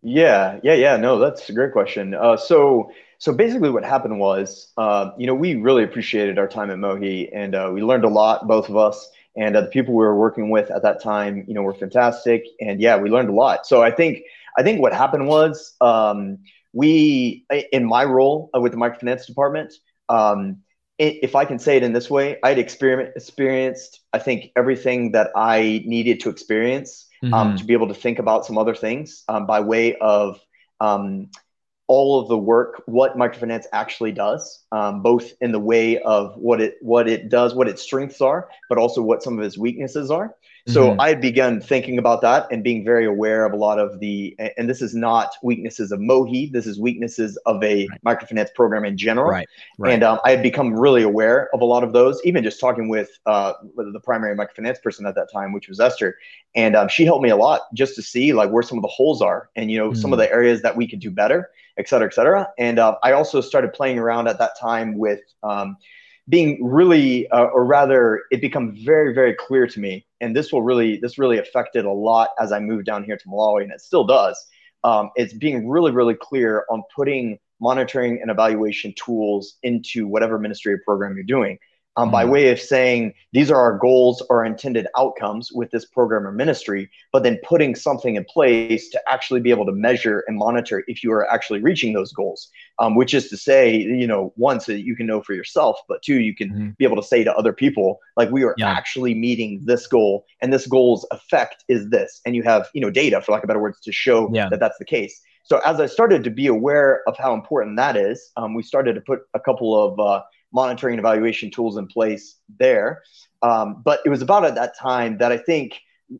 [0.00, 0.96] Yeah, yeah, yeah.
[0.96, 2.14] No, that's a great question.
[2.14, 6.70] Uh, so, so basically, what happened was, uh, you know, we really appreciated our time
[6.70, 9.10] at Mohi, and uh, we learned a lot, both of us.
[9.36, 12.46] And uh, the people we were working with at that time, you know, were fantastic.
[12.62, 13.66] And yeah, we learned a lot.
[13.66, 14.22] So I think,
[14.56, 15.74] I think what happened was.
[15.82, 16.38] Um,
[16.76, 19.72] we in my role uh, with the microfinance department
[20.10, 20.58] um,
[20.98, 25.12] if i can say it in this way i had experiment, experienced i think everything
[25.12, 27.34] that i needed to experience um, mm-hmm.
[27.34, 30.38] um, to be able to think about some other things um, by way of
[30.80, 31.30] um,
[31.86, 36.60] all of the work what microfinance actually does um, both in the way of what
[36.60, 40.10] it what it does what its strengths are but also what some of its weaknesses
[40.10, 40.34] are
[40.68, 41.00] so mm-hmm.
[41.00, 44.36] I had begun thinking about that and being very aware of a lot of the,
[44.56, 46.50] and this is not weaknesses of Mohi.
[46.52, 48.18] This is weaknesses of a right.
[48.18, 49.30] microfinance program in general.
[49.30, 49.48] Right.
[49.78, 49.94] right.
[49.94, 52.88] And um, I had become really aware of a lot of those, even just talking
[52.88, 56.16] with uh, the primary microfinance person at that time, which was Esther.
[56.54, 58.88] And um, she helped me a lot just to see like where some of the
[58.88, 60.00] holes are and, you know, mm-hmm.
[60.00, 60.22] some of mm.
[60.22, 62.48] the areas that we could do better, et cetera, et cetera.
[62.58, 65.76] And uh, I also started playing around at that time with, um,
[66.28, 70.62] being really, uh, or rather, it become very, very clear to me, and this will
[70.62, 73.80] really, this really affected a lot as I moved down here to Malawi, and it
[73.80, 74.44] still does.
[74.82, 80.74] Um, it's being really, really clear on putting monitoring and evaluation tools into whatever ministry
[80.74, 81.58] or program you're doing
[81.96, 82.32] um, by mm-hmm.
[82.32, 86.90] way of saying these are our goals or intended outcomes with this program or ministry,
[87.12, 91.02] but then putting something in place to actually be able to measure and monitor if
[91.02, 92.50] you are actually reaching those goals.
[92.78, 95.78] Um, which is to say, you know, one, so that you can know for yourself,
[95.88, 96.68] but two, you can mm-hmm.
[96.76, 98.70] be able to say to other people, like, we are yeah.
[98.70, 102.20] actually meeting this goal, and this goal's effect is this.
[102.26, 104.50] And you have, you know, data, for lack of better words, to show yeah.
[104.50, 105.22] that that's the case.
[105.42, 108.94] So as I started to be aware of how important that is, um, we started
[108.96, 110.22] to put a couple of uh,
[110.56, 112.24] monitoring and evaluation tools in place
[112.58, 113.02] there.
[113.42, 115.78] Um, but it was about at that time that I think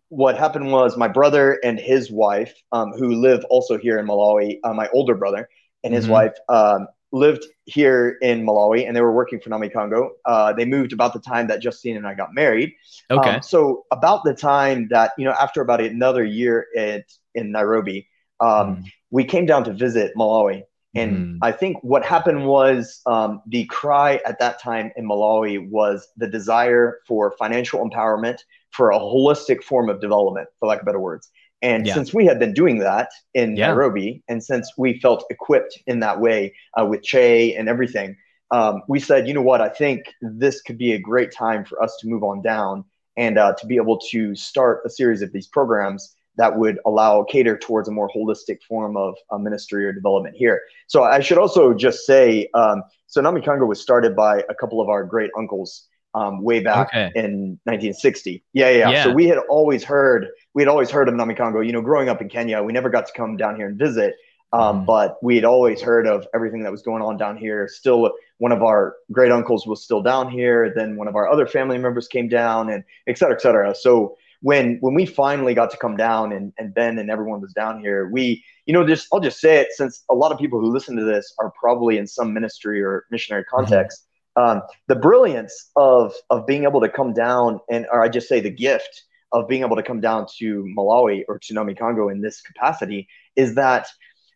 [0.09, 4.59] what happened was my brother and his wife, um, who live also here in Malawi,
[4.63, 5.49] uh, my older brother
[5.83, 6.13] and his mm-hmm.
[6.13, 10.11] wife um, lived here in Malawi and they were working for Namikango.
[10.25, 12.73] Uh, they moved about the time that Justine and I got married.
[13.11, 13.37] Okay.
[13.37, 18.09] Um, so about the time that, you know, after about another year at, in Nairobi,
[18.41, 18.85] um, mm.
[19.11, 20.65] we came down to visit Malawi
[20.97, 21.39] and mm.
[21.43, 26.27] I think what happened was um, the cry at that time in Malawi was the
[26.27, 28.39] desire for financial empowerment,
[28.71, 31.31] for a holistic form of development, for lack of better words.
[31.63, 31.95] And yeah.
[31.95, 33.69] since we had been doing that in yeah.
[33.69, 38.17] Nairobi, and since we felt equipped in that way uh, with Che and everything,
[38.51, 41.83] um, we said, you know what, I think this could be a great time for
[41.83, 42.85] us to move on down
[43.17, 47.25] and uh, to be able to start a series of these programs that would allow
[47.25, 50.63] cater towards a more holistic form of uh, ministry or development here.
[50.87, 54.89] So I should also just say, um, so Namikango was started by a couple of
[54.89, 57.13] our great uncles um, way back okay.
[57.15, 58.43] in 1960.
[58.53, 61.65] Yeah, yeah, yeah, So we had always heard, we had always heard of Namikango.
[61.65, 64.15] You know, growing up in Kenya, we never got to come down here and visit,
[64.53, 64.87] um, mm.
[64.87, 67.69] but we had always heard of everything that was going on down here.
[67.69, 70.73] Still, one of our great uncles was still down here.
[70.75, 73.75] Then one of our other family members came down, and et cetera, et cetera.
[73.75, 77.53] So when when we finally got to come down and, and Ben and everyone was
[77.53, 80.61] down here, we you know just I'll just say it since a lot of people
[80.61, 83.57] who listen to this are probably in some ministry or missionary mm-hmm.
[83.57, 84.03] context.
[84.03, 84.59] Mm-hmm.
[84.59, 88.41] Um, the brilliance of of being able to come down and or I just say
[88.41, 92.41] the gift of being able to come down to Malawi or to congo in this
[92.41, 93.87] capacity is that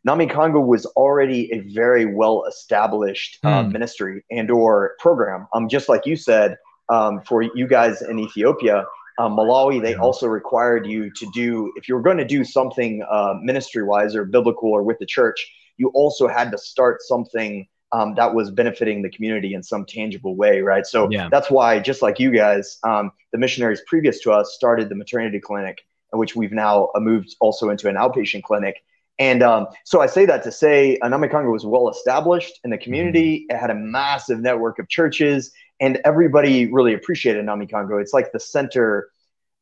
[0.07, 3.73] Namikango was already a very well established uh, hmm.
[3.73, 5.47] ministry and or program.
[5.55, 6.57] Um, just like you said,
[6.89, 8.85] um, for you guys in Ethiopia,
[9.21, 13.05] um, Malawi, they also required you to do, if you were going to do something
[13.11, 15.39] uh, ministry wise or biblical or with the church,
[15.77, 20.37] you also had to start something um, that was benefiting the community in some tangible
[20.37, 20.87] way, right?
[20.87, 21.29] So yeah.
[21.31, 25.41] that's why, just like you guys, um, the missionaries previous to us started the maternity
[25.41, 25.79] clinic,
[26.13, 28.77] which we've now uh, moved also into an outpatient clinic.
[29.19, 33.41] And um, so I say that to say Namikango was well established in the community.
[33.41, 33.57] Mm-hmm.
[33.57, 38.01] It had a massive network of churches and everybody really appreciated Namikango.
[38.01, 39.09] It's like the center.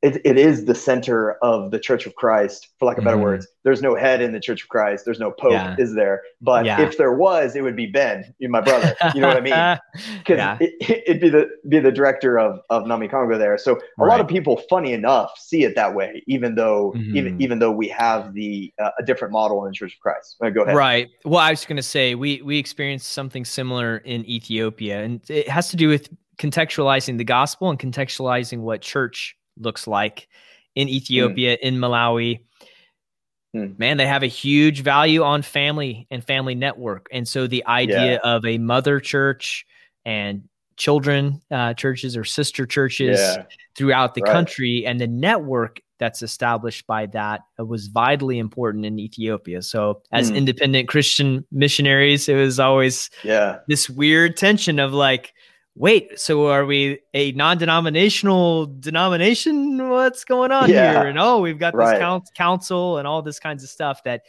[0.01, 3.23] It, it is the center of the Church of Christ, for lack of better mm.
[3.23, 3.49] words.
[3.65, 5.05] There's no head in the Church of Christ.
[5.05, 5.75] There's no Pope, yeah.
[5.77, 6.23] is there?
[6.41, 6.81] But yeah.
[6.81, 8.95] if there was, it would be Ben, my brother.
[9.15, 9.79] You know what I mean?
[10.19, 10.59] Because yeah.
[10.61, 13.59] it, would be the be the director of of Namikango there.
[13.59, 14.09] So a right.
[14.09, 17.17] lot of people, funny enough, see it that way, even though mm-hmm.
[17.17, 20.37] even even though we have the uh, a different model in the Church of Christ.
[20.41, 20.77] Right, go ahead.
[20.77, 21.09] Right.
[21.25, 25.49] Well, I was going to say we we experienced something similar in Ethiopia, and it
[25.49, 26.09] has to do with
[26.39, 30.29] contextualizing the gospel and contextualizing what church looks like
[30.75, 31.61] in Ethiopia, mm.
[31.61, 32.41] in Malawi.
[33.57, 33.79] Mm.
[33.79, 37.09] Man, they have a huge value on family and family network.
[37.11, 38.19] And so the idea yeah.
[38.23, 39.67] of a mother church
[40.05, 43.45] and children uh, churches or sister churches yeah.
[43.77, 44.33] throughout the right.
[44.33, 49.63] country and the network that's established by that was vitally important in Ethiopia.
[49.63, 50.37] So as mm.
[50.37, 53.59] independent Christian missionaries, it was always yeah.
[53.67, 55.35] this weird tension of like,
[55.79, 59.89] wait, so are we a non-denominational denomination?
[59.89, 60.93] What's going on yeah.
[60.93, 61.09] here?
[61.09, 62.23] And oh, we've got this right.
[62.35, 64.23] council and all this kinds of stuff that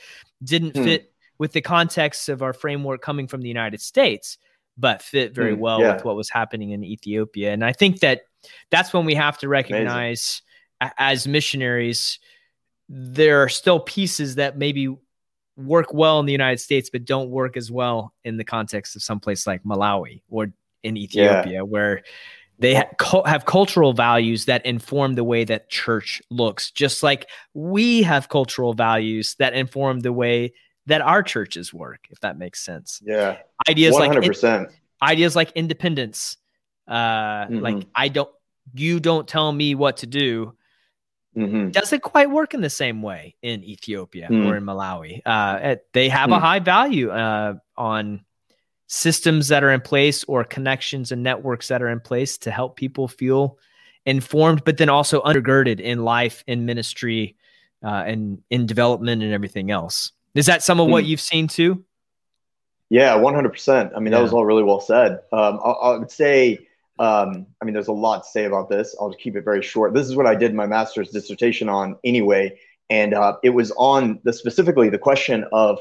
[0.44, 0.84] didn't hmm.
[0.84, 4.38] fit with the context of our framework coming from the United States,
[4.78, 5.62] but fit very hmm.
[5.62, 5.96] well yeah.
[5.96, 7.52] with what was happening in Ethiopia.
[7.52, 8.22] And I think that
[8.70, 10.44] that's when we have to recognize
[10.80, 10.94] Amazing.
[11.00, 12.20] as missionaries,
[12.88, 14.96] there are still pieces that maybe
[15.58, 19.02] work well in the United States, but don't work as well in the context of
[19.02, 20.54] someplace like Malawi or
[20.84, 21.62] in Ethiopia, yeah.
[21.62, 22.04] where
[22.60, 28.04] they ha- have cultural values that inform the way that church looks, just like we
[28.04, 30.54] have cultural values that inform the way
[30.86, 33.02] that our churches work, if that makes sense.
[33.04, 33.38] Yeah.
[33.70, 34.00] Ideas 100%.
[34.00, 34.68] like in-
[35.02, 36.38] ideas like independence.
[36.88, 37.60] Uh, mm-hmm.
[37.60, 38.30] like I don't,
[38.74, 40.56] you don't tell me what to do.
[41.38, 41.70] Mm-hmm.
[41.70, 44.48] Doesn't quite work in the same way in Ethiopia mm-hmm.
[44.48, 45.22] or in Malawi.
[45.26, 48.26] Uh, they have a high value uh, on
[48.90, 52.76] systems that are in place or connections and networks that are in place to help
[52.76, 53.58] people feel
[54.06, 57.38] informed, but then also undergirded in life, in ministry,
[57.84, 60.12] uh, and in development and everything else.
[60.34, 61.12] Is that some of what hmm.
[61.12, 61.86] you've seen too?
[62.90, 63.92] Yeah, 100%.
[63.96, 64.18] I mean, yeah.
[64.18, 65.20] that was all really well said.
[65.32, 66.68] Um, I, I, would say,
[66.98, 68.96] um, I mean, there's a lot to say about this.
[69.00, 69.94] I'll keep it very short.
[69.94, 72.58] This is what I did my master's dissertation on anyway.
[72.90, 75.80] And uh, it was on the specifically the question of,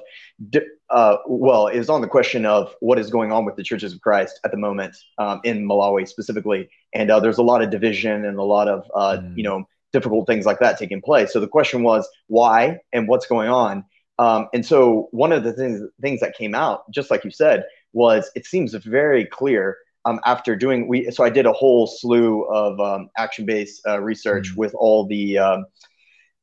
[0.90, 3.94] uh, well, it was on the question of what is going on with the churches
[3.94, 6.68] of Christ at the moment um, in Malawi specifically.
[6.92, 9.36] And uh, there's a lot of division and a lot of, mm.
[9.36, 11.32] you know, difficult things like that taking place.
[11.32, 13.84] So the question was why and what's going on.
[14.18, 17.64] Um, and so one of the things things that came out, just like you said,
[17.92, 21.10] was it seems very clear um, after doing we.
[21.10, 24.60] So I did a whole slew of um, action based uh, research mm-hmm.
[24.60, 25.66] with all the um,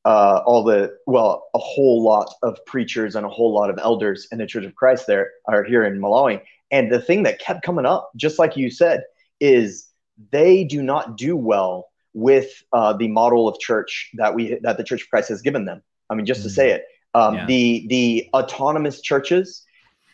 [0.05, 4.27] uh, all the well, a whole lot of preachers and a whole lot of elders
[4.31, 6.41] in the Church of Christ there are here in Malawi.
[6.71, 9.03] And the thing that kept coming up, just like you said,
[9.39, 9.87] is
[10.31, 14.83] they do not do well with uh, the model of church that we that the
[14.83, 15.81] Church of Christ has given them.
[16.09, 16.49] I mean, just mm-hmm.
[16.49, 16.85] to say it,
[17.15, 17.45] um, yeah.
[17.47, 19.63] The the autonomous churches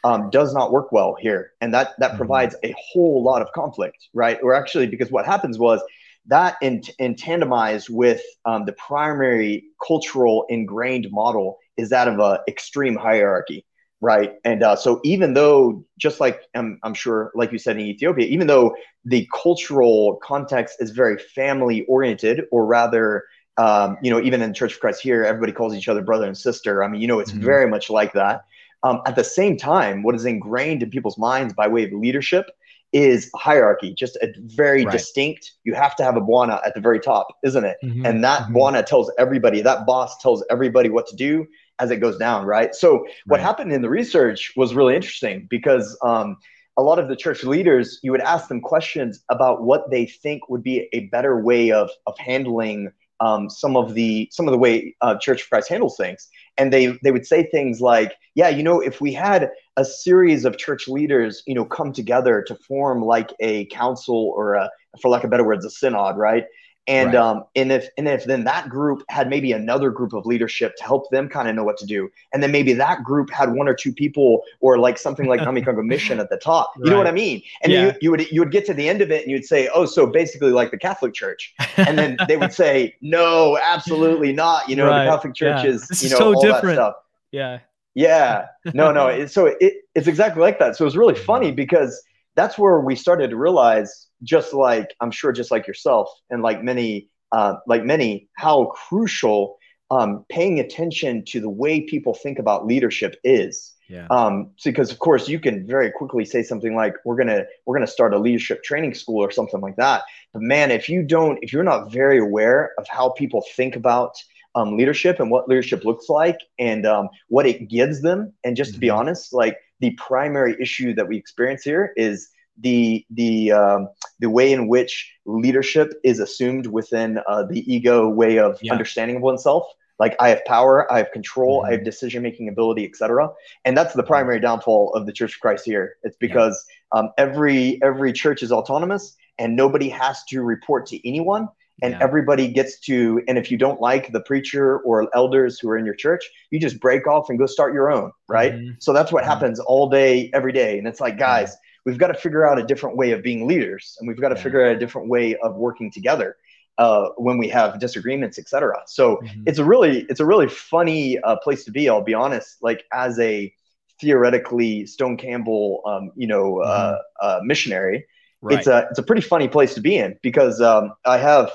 [0.03, 2.17] um, does not work well here, and that that mm-hmm.
[2.17, 4.39] provides a whole lot of conflict, right?
[4.41, 5.81] Or actually, because what happens was
[6.27, 12.41] that in, in tandemized with um, the primary cultural ingrained model is that of a
[12.47, 13.65] extreme hierarchy,
[14.01, 14.33] right?
[14.45, 18.27] And uh, so even though, just like I'm, I'm sure, like you said in Ethiopia,
[18.27, 23.23] even though the cultural context is very family oriented, or rather
[23.57, 26.37] um, you know, even in Church of Christ here, everybody calls each other brother and
[26.37, 26.83] sister.
[26.83, 27.45] I mean, you know, it's mm-hmm.
[27.45, 28.45] very much like that.
[28.83, 32.45] Um, at the same time, what is ingrained in people's minds by way of leadership
[32.93, 34.91] is hierarchy, just a very right.
[34.91, 35.53] distinct.
[35.63, 37.77] You have to have a Bwana at the very top, isn't it?
[37.83, 38.05] Mm-hmm.
[38.05, 38.57] And that mm-hmm.
[38.57, 41.47] Bwana tells everybody, that boss tells everybody what to do
[41.79, 42.75] as it goes down, right?
[42.75, 46.37] So what happened in the research was really interesting because um,
[46.77, 50.49] a lot of the church leaders, you would ask them questions about what they think
[50.49, 54.57] would be a better way of of handling um, some of the some of the
[54.57, 58.49] way uh, Church of Christ handles things, and they they would say things like, "Yeah,
[58.49, 62.55] you know, if we had a series of church leaders, you know, come together to
[62.55, 64.69] form like a council or a,
[65.01, 66.45] for lack of better words, a synod, right?
[66.87, 67.15] And right.
[67.15, 70.83] um and if and if then that group had maybe another group of leadership to
[70.83, 73.67] help them kind of know what to do and then maybe that group had one
[73.67, 76.91] or two people or like something like Namikango mission at the top you right.
[76.91, 77.85] know what i mean and yeah.
[77.85, 79.85] you, you would you would get to the end of it and you'd say oh
[79.85, 84.75] so basically like the catholic church and then they would say no absolutely not you
[84.75, 85.05] know right.
[85.05, 85.69] the catholic church yeah.
[85.69, 86.63] is this you know so all different.
[86.63, 86.95] that stuff
[87.31, 87.59] yeah
[87.93, 92.03] yeah no no so it, it's exactly like that so it was really funny because
[92.35, 96.63] that's where we started to realize just like I'm sure, just like yourself and like
[96.63, 99.57] many, uh, like many, how crucial
[99.89, 103.73] um, paying attention to the way people think about leadership is.
[103.89, 104.07] Yeah.
[104.09, 107.75] Um, so because of course you can very quickly say something like, "We're gonna we're
[107.75, 110.03] gonna start a leadership training school" or something like that.
[110.31, 114.13] But man, if you don't, if you're not very aware of how people think about
[114.55, 118.71] um, leadership and what leadership looks like and um, what it gives them, and just
[118.71, 118.75] mm-hmm.
[118.75, 118.99] to be mm-hmm.
[118.99, 122.29] honest, like the primary issue that we experience here is
[122.59, 128.37] the the um, the way in which leadership is assumed within uh, the ego way
[128.37, 128.71] of yeah.
[128.71, 129.65] understanding of oneself
[129.99, 131.69] like i have power i have control mm-hmm.
[131.69, 133.29] i have decision making ability etc
[133.65, 136.63] and that's the primary downfall of the church of christ here it's because
[136.93, 136.99] yeah.
[136.99, 141.47] um, every every church is autonomous and nobody has to report to anyone
[141.81, 141.99] and yeah.
[142.01, 145.85] everybody gets to and if you don't like the preacher or elders who are in
[145.85, 148.71] your church you just break off and go start your own right mm-hmm.
[148.79, 149.31] so that's what mm-hmm.
[149.31, 151.55] happens all day every day and it's like guys
[151.85, 154.35] we've got to figure out a different way of being leaders and we've got to
[154.35, 154.43] yeah.
[154.43, 156.37] figure out a different way of working together
[156.77, 159.43] uh, when we have disagreements etc so mm-hmm.
[159.45, 162.85] it's a really it's a really funny uh, place to be i'll be honest like
[162.93, 163.53] as a
[163.99, 167.27] theoretically stone campbell um, you know uh, mm-hmm.
[167.27, 168.05] uh, missionary
[168.41, 168.57] right.
[168.57, 171.51] it's a it's a pretty funny place to be in because um, i have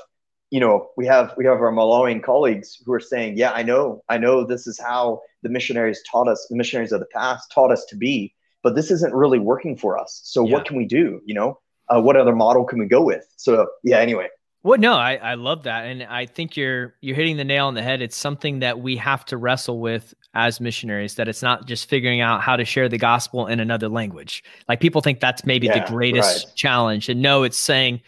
[0.49, 4.01] you know we have we have our Malawian colleagues who are saying yeah i know
[4.09, 7.71] i know this is how the missionaries taught us the missionaries of the past taught
[7.71, 8.33] us to be
[8.67, 10.19] but this isn't really working for us.
[10.25, 10.53] So yeah.
[10.53, 11.21] what can we do?
[11.25, 13.25] You know, uh, what other model can we go with?
[13.37, 14.27] So yeah, anyway.
[14.67, 15.85] Well, no, I, I love that.
[15.85, 18.01] And I think you're you're hitting the nail on the head.
[18.01, 22.19] It's something that we have to wrestle with as missionaries, that it's not just figuring
[22.19, 24.43] out how to share the gospel in another language.
[24.67, 26.55] Like people think that's maybe yeah, the greatest right.
[26.57, 27.07] challenge.
[27.07, 28.01] And no, it's saying,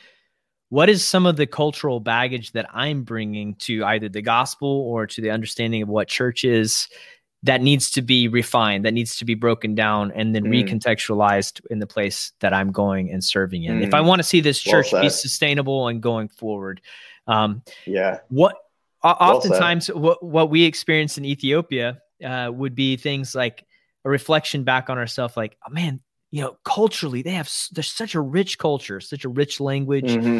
[0.67, 5.07] what is some of the cultural baggage that I'm bringing to either the gospel or
[5.07, 6.89] to the understanding of what church is
[7.43, 10.49] that needs to be refined, that needs to be broken down and then mm.
[10.49, 13.79] recontextualized in the place that I'm going and serving in.
[13.79, 13.87] Mm.
[13.87, 14.05] If I mm.
[14.05, 16.81] want to see this church well be sustainable and going forward,
[17.27, 18.19] um, yeah.
[18.29, 18.55] What
[19.03, 23.65] well oftentimes what what we experience in Ethiopia uh, would be things like
[24.03, 28.15] a reflection back on ourselves, like, oh man, you know, culturally, they have there's such
[28.15, 30.39] a rich culture, such a rich language, mm-hmm.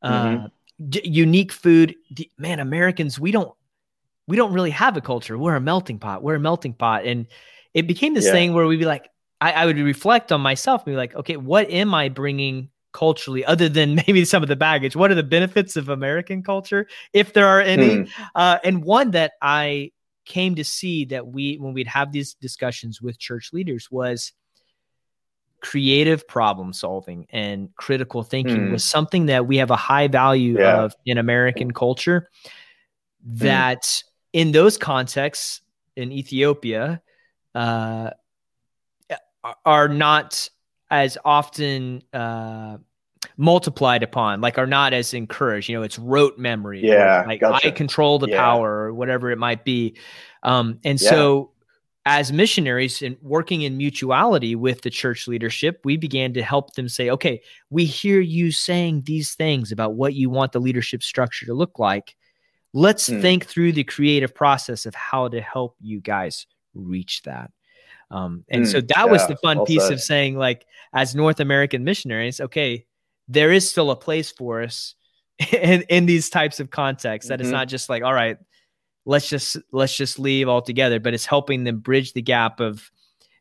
[0.00, 0.46] Uh, mm-hmm.
[0.88, 1.94] D- unique food.
[2.12, 3.52] D- man, Americans, we don't
[4.26, 5.36] we don't really have a culture.
[5.36, 6.22] We're a melting pot.
[6.22, 7.26] We're a melting pot, and
[7.74, 8.32] it became this yeah.
[8.32, 9.08] thing where we'd be like,
[9.40, 13.44] I, I would reflect on myself, and be like, okay, what am I bringing culturally
[13.44, 14.94] other than maybe some of the baggage?
[14.94, 17.88] What are the benefits of American culture, if there are any?
[17.88, 18.08] Mm.
[18.34, 19.90] Uh, and one that I
[20.24, 24.32] came to see that we when we'd have these discussions with church leaders was
[25.60, 28.72] creative problem solving and critical thinking mm.
[28.72, 30.82] was something that we have a high value yeah.
[30.82, 32.28] of in American culture
[33.24, 33.38] hmm.
[33.38, 34.02] that.
[34.32, 35.60] In those contexts
[35.96, 37.02] in Ethiopia
[37.54, 38.10] uh,
[39.64, 40.48] are not
[40.90, 42.78] as often uh,
[43.36, 45.68] multiplied upon, like are not as encouraged.
[45.68, 46.80] You know, it's rote memory.
[46.82, 47.24] Yeah.
[47.26, 47.68] Like gotcha.
[47.68, 48.42] I control the yeah.
[48.42, 49.96] power or whatever it might be.
[50.42, 51.10] Um, and yeah.
[51.10, 51.50] so
[52.04, 56.88] as missionaries and working in mutuality with the church leadership, we began to help them
[56.88, 61.46] say, okay, we hear you saying these things about what you want the leadership structure
[61.46, 62.16] to look like.
[62.72, 63.20] Let's mm.
[63.20, 67.50] think through the creative process of how to help you guys reach that.
[68.10, 69.92] Um, and mm, so that yeah, was the fun piece said.
[69.92, 72.86] of saying, like, as North American missionaries, okay,
[73.28, 74.94] there is still a place for us
[75.52, 77.28] in, in these types of contexts.
[77.28, 77.46] That mm-hmm.
[77.46, 78.38] it's not just like, all right,
[79.04, 82.90] let's just let's just leave altogether but it's helping them bridge the gap of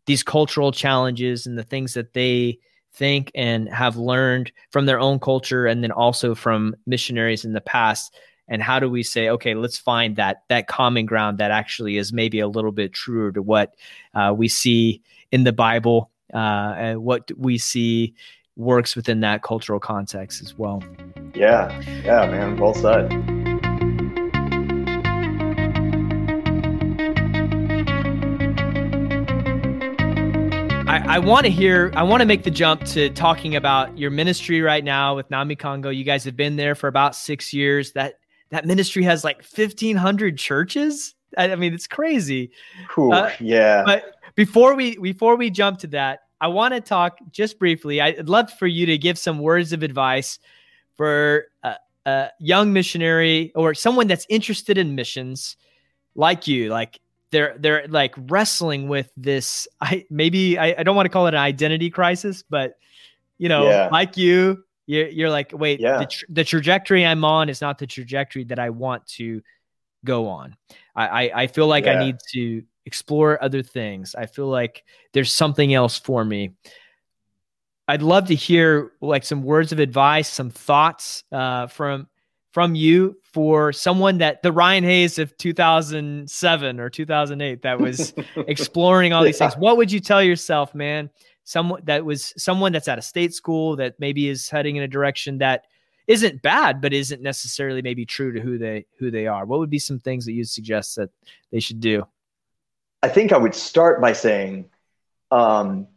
[0.05, 2.57] these cultural challenges and the things that they
[2.93, 7.61] think and have learned from their own culture and then also from missionaries in the
[7.61, 8.15] past
[8.51, 12.13] and how do we say okay let's find that that common ground that actually is
[12.13, 13.73] maybe a little bit truer to what
[14.13, 18.13] uh, we see in the bible uh, and what we see
[18.55, 20.83] works within that cultural context as well
[21.33, 23.09] yeah yeah man well said
[30.87, 34.11] I, I want to hear, I want to make the jump to talking about your
[34.11, 35.95] ministry right now with Namikango.
[35.95, 37.93] You guys have been there for about six years.
[37.93, 38.15] That
[38.51, 41.15] that ministry has like 1,500 churches.
[41.37, 42.51] I, I mean, it's crazy.
[42.93, 43.83] Whew, uh, yeah.
[43.85, 48.01] But before we before we jump to that, I want to talk just briefly.
[48.01, 50.39] I'd love for you to give some words of advice
[50.95, 51.75] for a,
[52.05, 55.55] a young missionary or someone that's interested in missions,
[56.15, 56.69] like you.
[56.69, 56.99] Like
[57.31, 61.33] they're they're like wrestling with this i maybe i, I don't want to call it
[61.33, 62.73] an identity crisis but
[63.37, 63.89] you know yeah.
[63.91, 65.99] like you you're, you're like wait yeah.
[65.99, 69.41] the, tra- the trajectory i'm on is not the trajectory that i want to
[70.03, 70.55] go on
[70.95, 71.93] i i, I feel like yeah.
[71.99, 74.83] i need to explore other things i feel like
[75.13, 76.51] there's something else for me
[77.87, 82.07] i'd love to hear like some words of advice some thoughts uh, from
[82.51, 89.13] from you for someone that the Ryan Hayes of 2007 or 2008 that was exploring
[89.13, 89.55] all these things?
[89.55, 91.09] What would you tell yourself, man?
[91.51, 94.87] Someone that was someone that's at a state school that maybe is heading in a
[94.87, 95.65] direction that
[96.07, 99.45] isn't bad, but isn't necessarily maybe true to who they who they are.
[99.45, 101.09] What would be some things that you'd suggest that
[101.51, 102.07] they should do?
[103.03, 104.69] I think I would start by saying,
[105.29, 105.87] um,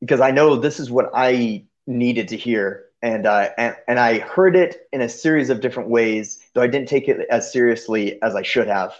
[0.00, 4.18] because I know this is what I needed to hear and, uh, and and I
[4.20, 8.20] heard it in a series of different ways, though I didn't take it as seriously
[8.22, 8.94] as I should have.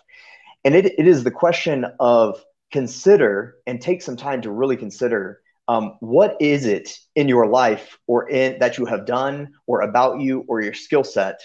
[0.63, 5.41] And it, it is the question of consider and take some time to really consider
[5.69, 10.21] um, what is it in your life or in that you have done or about
[10.21, 11.41] you or your skill set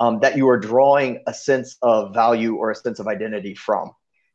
[0.00, 3.90] um, that you are drawing a sense of value or a sense of identity from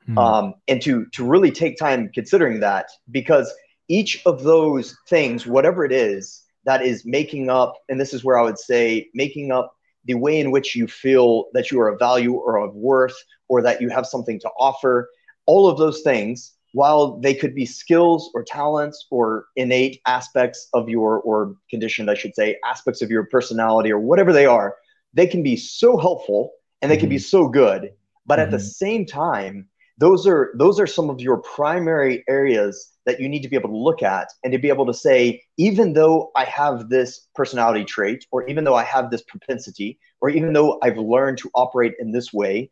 [0.07, 0.17] mm.
[0.17, 3.53] um, and to to really take time considering that because
[3.87, 8.37] each of those things whatever it is that is making up, and this is where
[8.37, 9.73] I would say making up
[10.05, 13.15] the way in which you feel that you are of value or of worth
[13.47, 15.09] or that you have something to offer.
[15.45, 20.89] All of those things, while they could be skills or talents or innate aspects of
[20.89, 24.75] your, or conditioned, I should say, aspects of your personality or whatever they are,
[25.13, 26.51] they can be so helpful
[26.81, 27.01] and they mm-hmm.
[27.01, 27.23] can be mm-hmm.
[27.23, 27.91] so good.
[28.25, 28.43] But mm-hmm.
[28.43, 28.65] at the mm-hmm.
[28.65, 29.67] same time,
[29.99, 33.69] those are those are some of your primary areas that you need to be able
[33.69, 37.83] to look at and to be able to say even though i have this personality
[37.83, 41.93] trait or even though i have this propensity or even though i've learned to operate
[41.99, 42.69] in this way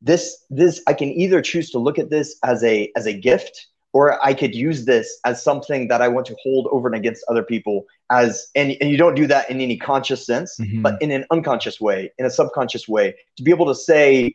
[0.00, 3.66] this this i can either choose to look at this as a as a gift
[3.92, 7.24] or i could use this as something that i want to hold over and against
[7.28, 10.82] other people as and, and you don't do that in any conscious sense mm-hmm.
[10.82, 14.32] but in an unconscious way in a subconscious way to be able to say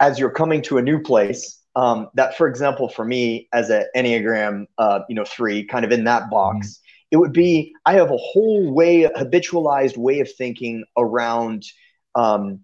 [0.00, 3.84] as you're coming to a new place um, that for example for me as an
[3.96, 6.76] enneagram uh, you know three kind of in that box mm
[7.10, 11.64] it would be i have a whole way habitualized way of thinking around
[12.14, 12.60] um,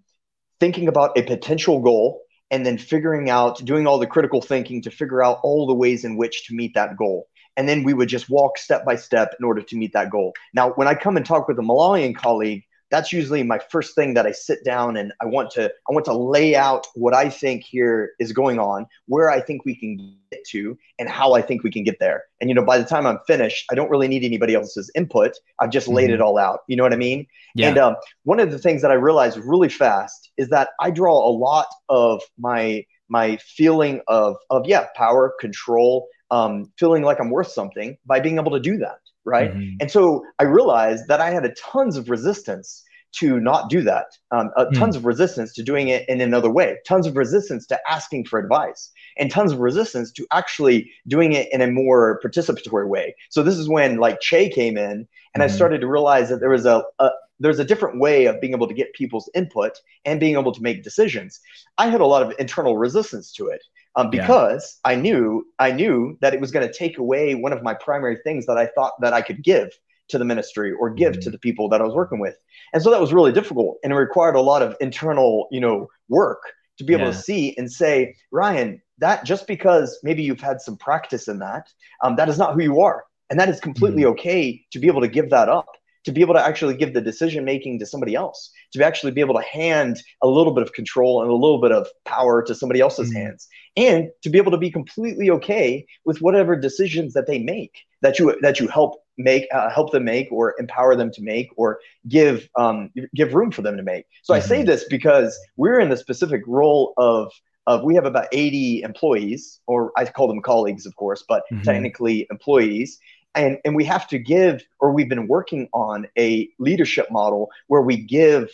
[0.59, 2.21] thinking about a potential goal
[2.51, 6.05] and then figuring out doing all the critical thinking to figure out all the ways
[6.05, 7.27] in which to meet that goal
[7.57, 10.33] and then we would just walk step by step in order to meet that goal.
[10.53, 14.13] Now, when I come and talk with a Malawian colleague, that's usually my first thing
[14.13, 17.29] that I sit down and I want to I want to lay out what I
[17.29, 21.41] think here is going on, where I think we can get to, and how I
[21.41, 22.23] think we can get there.
[22.39, 25.33] And you know, by the time I'm finished, I don't really need anybody else's input.
[25.59, 26.15] I've just laid mm-hmm.
[26.15, 26.59] it all out.
[26.67, 27.25] You know what I mean?
[27.55, 27.69] Yeah.
[27.69, 31.13] And um, one of the things that I realized really fast is that I draw
[31.13, 37.29] a lot of my my feeling of of yeah power control um, feeling like i'm
[37.29, 39.53] worth something by being able to do that right?
[39.53, 39.75] Mm-hmm.
[39.81, 44.07] And so I realized that I had a tons of resistance to not do that,
[44.31, 44.77] um, uh, mm.
[44.77, 48.37] tons of resistance to doing it in another way, tons of resistance to asking for
[48.37, 53.15] advice, and tons of resistance to actually doing it in a more participatory way.
[53.29, 55.41] So this is when like Che came in, and mm-hmm.
[55.41, 57.09] I started to realize that there was a, a
[57.39, 60.61] there's a different way of being able to get people's input and being able to
[60.61, 61.39] make decisions.
[61.77, 63.61] I had a lot of internal resistance to it
[63.97, 64.91] um, because yeah.
[64.91, 68.17] I knew I knew that it was going to take away one of my primary
[68.23, 69.69] things that I thought that I could give
[70.09, 71.21] to the ministry or give mm-hmm.
[71.21, 72.35] to the people that I was working with,
[72.73, 75.87] and so that was really difficult and it required a lot of internal you know
[76.07, 76.41] work
[76.77, 77.11] to be able yeah.
[77.11, 81.67] to see and say, Ryan, that just because maybe you've had some practice in that,
[82.03, 84.11] um, that is not who you are, and that is completely mm-hmm.
[84.11, 85.67] okay to be able to give that up
[86.07, 89.21] to be able to actually give the decision making to somebody else, to actually be
[89.21, 92.53] able to hand a little bit of control and a little bit of power to
[92.55, 93.21] somebody else's mm-hmm.
[93.21, 97.85] hands, and to be able to be completely okay with whatever decisions that they make
[98.01, 101.49] that you that you help make uh, help them make or empower them to make
[101.55, 104.05] or give um, give room for them to make.
[104.23, 104.43] So mm-hmm.
[104.43, 104.67] I say mm-hmm.
[104.67, 107.31] this because we're in the specific role of
[107.67, 111.63] of we have about 80 employees or i call them colleagues of course but mm-hmm.
[111.63, 112.97] technically employees
[113.35, 117.81] and and we have to give or we've been working on a leadership model where
[117.81, 118.49] we give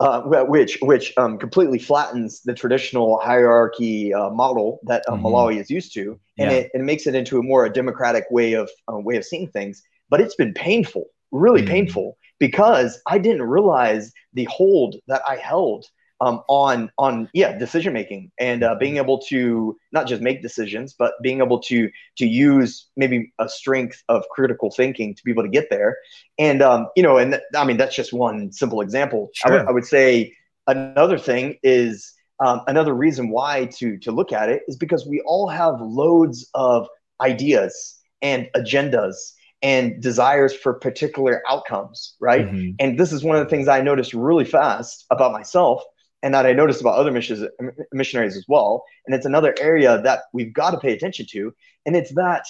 [0.00, 5.26] uh, which which um, completely flattens the traditional hierarchy uh, model that uh, mm-hmm.
[5.26, 6.58] Malawi is used to, and yeah.
[6.58, 9.48] it, it, makes it into a more a democratic way of uh, way of seeing
[9.48, 9.82] things.
[10.08, 11.72] But it's been painful, really mm-hmm.
[11.72, 15.84] painful, because I didn't realize the hold that I held
[16.20, 20.94] um, on on yeah decision making and uh, being able to not just make decisions
[20.98, 25.44] but being able to to use maybe a strength of critical thinking to be able
[25.44, 25.96] to get there
[26.38, 29.52] and um, you know and th- i mean that's just one simple example sure.
[29.52, 30.34] I, w- I would say
[30.66, 35.22] another thing is um, another reason why to to look at it is because we
[35.24, 36.88] all have loads of
[37.20, 39.14] ideas and agendas
[39.60, 42.70] and desires for particular outcomes right mm-hmm.
[42.80, 45.82] and this is one of the things i noticed really fast about myself
[46.22, 47.46] and that I noticed about other missions,
[47.92, 48.84] missionaries as well.
[49.06, 51.54] And it's another area that we've got to pay attention to.
[51.86, 52.46] And it's that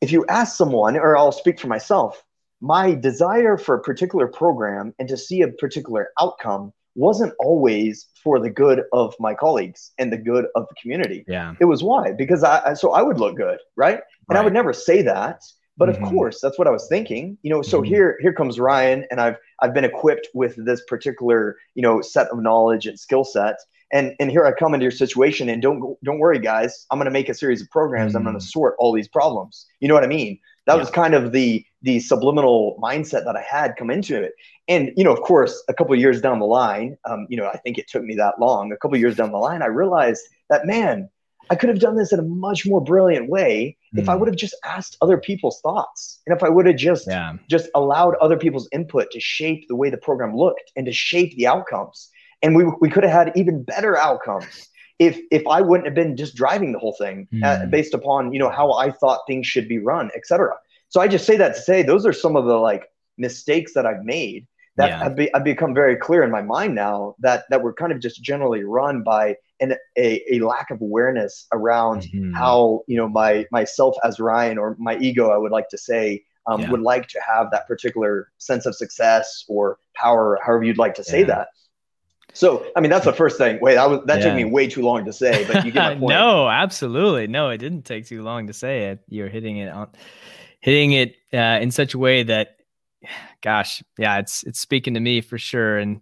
[0.00, 2.22] if you ask someone, or I'll speak for myself,
[2.60, 8.38] my desire for a particular program and to see a particular outcome wasn't always for
[8.38, 11.24] the good of my colleagues and the good of the community.
[11.26, 11.54] Yeah.
[11.60, 12.12] It was why?
[12.12, 13.94] Because I, so I would look good, right?
[13.94, 14.40] And right.
[14.40, 15.42] I would never say that.
[15.76, 16.04] But mm-hmm.
[16.04, 17.36] of course, that's what I was thinking.
[17.42, 17.92] You know, so mm-hmm.
[17.92, 22.28] here here comes Ryan, and I've I've been equipped with this particular you know set
[22.28, 23.56] of knowledge and skill set.
[23.92, 26.86] And and here I come into your situation, and don't don't worry, guys.
[26.90, 28.10] I'm going to make a series of programs.
[28.10, 28.18] Mm-hmm.
[28.18, 29.66] I'm going to sort all these problems.
[29.80, 30.38] You know what I mean?
[30.66, 30.80] That yeah.
[30.80, 34.32] was kind of the the subliminal mindset that I had come into it.
[34.68, 37.58] And you know, of course, a couple years down the line, um, you know, I
[37.58, 38.72] think it took me that long.
[38.72, 41.10] A couple years down the line, I realized that man,
[41.50, 43.83] I could have done this in a much more brilliant way mm.
[43.94, 44.20] If I hmm.
[44.20, 47.34] would have just asked other people's thoughts and if I would have just yeah.
[47.48, 51.36] just allowed other people's input to shape the way the program looked and to shape
[51.36, 52.10] the outcomes.
[52.42, 54.68] And we we could have had even better outcomes
[54.98, 57.42] if if I wouldn't have been just driving the whole thing mm.
[57.44, 57.70] uh, hmm.
[57.70, 60.54] based upon you know how I thought things should be run, etc.
[60.88, 63.86] So I just say that to say those are some of the like mistakes that
[63.86, 64.98] I've made that yeah.
[64.98, 68.00] have, be, have become very clear in my mind now that that we're kind of
[68.00, 72.32] just generally run by and a, a lack of awareness around mm-hmm.
[72.32, 76.24] how you know my myself as Ryan or my ego, I would like to say,
[76.46, 76.70] um, yeah.
[76.70, 81.04] would like to have that particular sense of success or power, however you'd like to
[81.04, 81.26] say yeah.
[81.26, 81.48] that.
[82.32, 83.60] So, I mean, that's the first thing.
[83.60, 84.24] Wait, that was that yeah.
[84.24, 86.10] took me way too long to say, but you get my point.
[86.10, 89.00] no, absolutely, no, it didn't take too long to say it.
[89.08, 89.88] You're hitting it on,
[90.60, 92.56] hitting it uh, in such a way that,
[93.40, 96.00] gosh, yeah, it's it's speaking to me for sure, and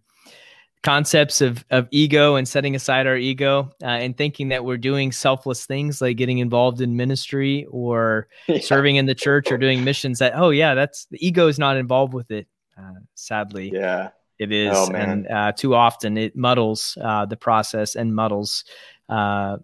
[0.83, 5.13] concepts of of ego and setting aside our ego uh, and thinking that we're doing
[5.13, 8.59] selfless things like getting involved in ministry or yeah.
[8.61, 11.77] serving in the church or doing missions that oh yeah that's the ego is not
[11.77, 12.47] involved with it
[12.79, 17.95] uh, sadly yeah it is oh, and uh, too often it muddles uh, the process
[17.95, 18.65] and muddles
[19.09, 19.57] uh,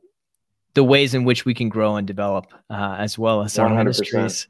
[0.75, 3.63] the ways in which we can grow and develop uh, as well as 100%.
[3.65, 4.47] our ministries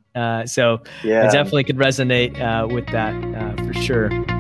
[0.53, 1.27] so yeah.
[1.27, 3.15] i definitely could resonate with that
[3.65, 4.38] for sure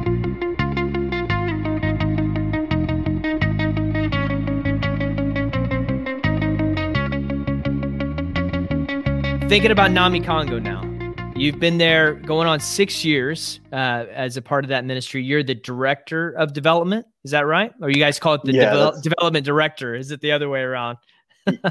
[9.48, 10.84] thinking about Namikango now.
[11.34, 15.22] You've been there going on six years uh, as a part of that ministry.
[15.22, 17.06] You're the director of development.
[17.24, 17.72] Is that right?
[17.80, 19.94] Or you guys call it the yeah, devel- development director?
[19.94, 20.98] Is it the other way around?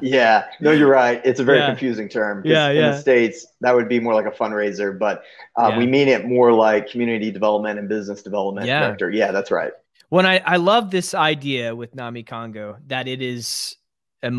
[0.02, 1.22] yeah, no, you're right.
[1.24, 1.68] It's a very yeah.
[1.68, 2.42] confusing term.
[2.44, 2.86] Yeah, yeah.
[2.88, 5.22] In the states, that would be more like a fundraiser, but
[5.56, 5.78] uh, yeah.
[5.78, 8.88] we mean it more like community development and business development yeah.
[8.88, 9.12] director.
[9.12, 9.74] Yeah, that's right.
[10.10, 13.76] When I I love this idea with Namikango that it is
[14.24, 14.32] a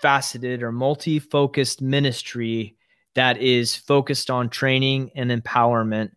[0.00, 2.76] multi-faceted or multi-focused ministry
[3.14, 6.10] that is focused on training and empowerment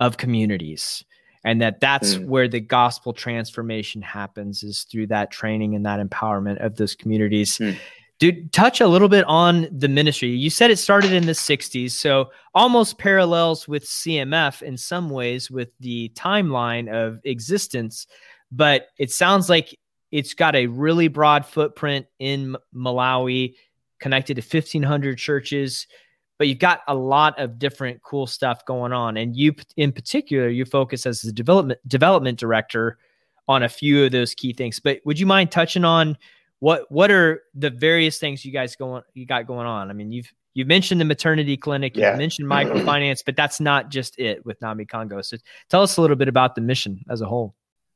[0.00, 1.04] of communities
[1.44, 2.26] and that that's mm.
[2.26, 7.58] where the gospel transformation happens is through that training and that empowerment of those communities
[7.58, 7.76] mm.
[8.20, 11.90] dude touch a little bit on the ministry you said it started in the 60s
[11.90, 18.06] so almost parallels with cmf in some ways with the timeline of existence
[18.52, 19.76] but it sounds like
[20.10, 23.54] it's got a really broad footprint in malawi
[23.98, 25.86] connected to 1500 churches
[26.38, 29.16] but you've got a lot of different cool stuff going on.
[29.16, 32.96] And you, in particular, you focus as the development development director
[33.48, 34.78] on a few of those key things.
[34.78, 36.16] But would you mind touching on
[36.60, 39.90] what what are the various things you guys going you got going on?
[39.90, 42.10] I mean, you've you've mentioned the maternity clinic, yeah.
[42.10, 45.24] you've mentioned microfinance, but that's not just it with Namikango.
[45.24, 45.38] So
[45.68, 47.54] tell us a little bit about the mission as a whole.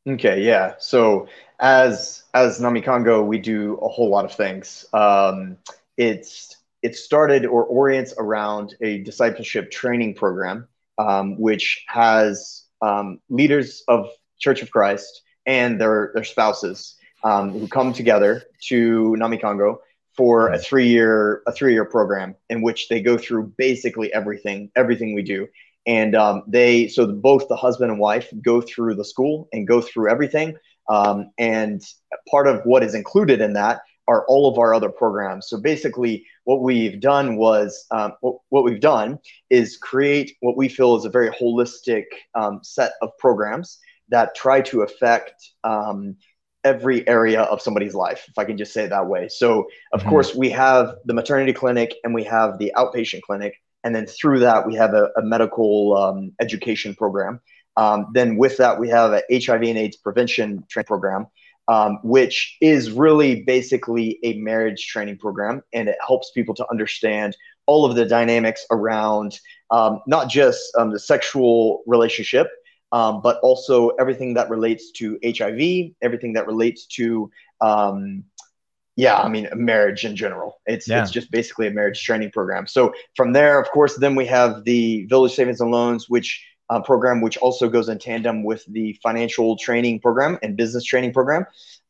[0.08, 0.74] Okay, yeah.
[0.78, 1.28] So
[1.60, 4.84] as as Namikango, we do a whole lot of things.
[4.92, 5.58] Um,
[5.96, 10.66] it's it started or orients around a discipleship training program,
[10.98, 14.08] um, which has um, leaders of
[14.40, 19.76] Church of Christ and their their spouses um, who come together to Namikango
[20.16, 24.72] for a three year a three year program in which they go through basically everything
[24.74, 25.46] everything we do.
[25.86, 29.80] And um, they so both the husband and wife go through the school and go
[29.80, 30.56] through everything.
[30.88, 31.82] Um, and
[32.30, 35.48] part of what is included in that are all of our other programs.
[35.48, 39.18] So basically, what we've done was um, what, what, we've done
[39.48, 42.04] is create what we feel is a very holistic
[42.34, 43.78] um, set of programs
[44.08, 46.16] that try to affect um,
[46.64, 49.28] every area of somebody's life, if I can just say it that way.
[49.28, 50.08] So, of mm-hmm.
[50.08, 53.54] course, we have the maternity clinic and we have the outpatient clinic.
[53.84, 57.40] And then through that, we have a, a medical um, education program.
[57.76, 61.26] Um, then with that, we have a HIV and AIDS prevention training program
[61.68, 65.62] um, which is really basically a marriage training program.
[65.72, 69.38] And it helps people to understand all of the dynamics around
[69.70, 72.48] um, not just um, the sexual relationship,
[72.90, 77.30] um, but also everything that relates to HIV, everything that relates to,
[77.60, 78.24] um,
[78.96, 80.60] yeah, I mean, marriage in general.
[80.66, 81.02] It's, yeah.
[81.02, 82.66] it's just basically a marriage training program.
[82.66, 86.80] So from there, of course, then we have the Village Savings and Loans, which uh,
[86.80, 91.44] program, which also goes in tandem with the financial training program and business training program.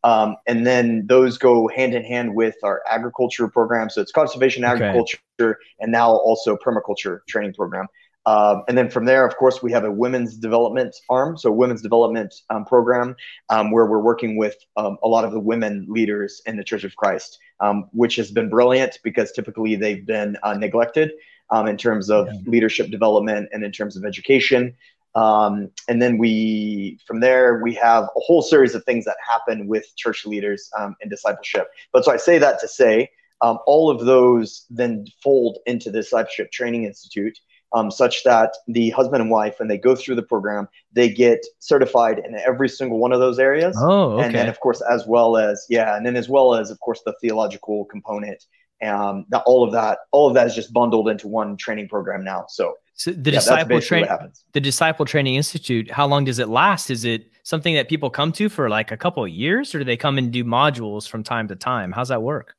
[0.05, 3.91] Um, and then those go hand in hand with our agriculture program.
[3.91, 5.55] So it's conservation agriculture okay.
[5.79, 7.87] and now also permaculture training program.
[8.25, 11.83] Um, and then from there, of course, we have a women's development arm, so women's
[11.83, 13.17] development um, program,
[13.51, 16.85] um, where we're working with um, a lot of the women leaders in the Church
[16.85, 21.13] of Christ, um, which has been brilliant because typically they've been uh, neglected
[21.51, 22.39] um, in terms of yeah.
[22.47, 24.75] leadership development and in terms of education.
[25.15, 29.67] Um, and then we, from there, we have a whole series of things that happen
[29.67, 31.69] with church leaders um, and discipleship.
[31.93, 33.11] But so I say that to say,
[33.43, 37.39] um, all of those then fold into the Discipleship Training Institute,
[37.75, 41.41] um, such that the husband and wife, when they go through the program, they get
[41.59, 43.77] certified in every single one of those areas.
[43.79, 44.27] Oh, okay.
[44.27, 47.01] And then, of course, as well as, yeah, and then as well as, of course,
[47.05, 48.43] the theological component
[48.83, 52.25] um, that all of that, all of that is just bundled into one training program
[52.25, 52.47] now.
[52.49, 54.11] So, so the yeah, disciple training,
[54.53, 55.91] the disciple training institute.
[55.91, 56.91] How long does it last?
[56.91, 59.85] Is it something that people come to for like a couple of years, or do
[59.85, 61.93] they come and do modules from time to time?
[61.93, 62.55] How's that work?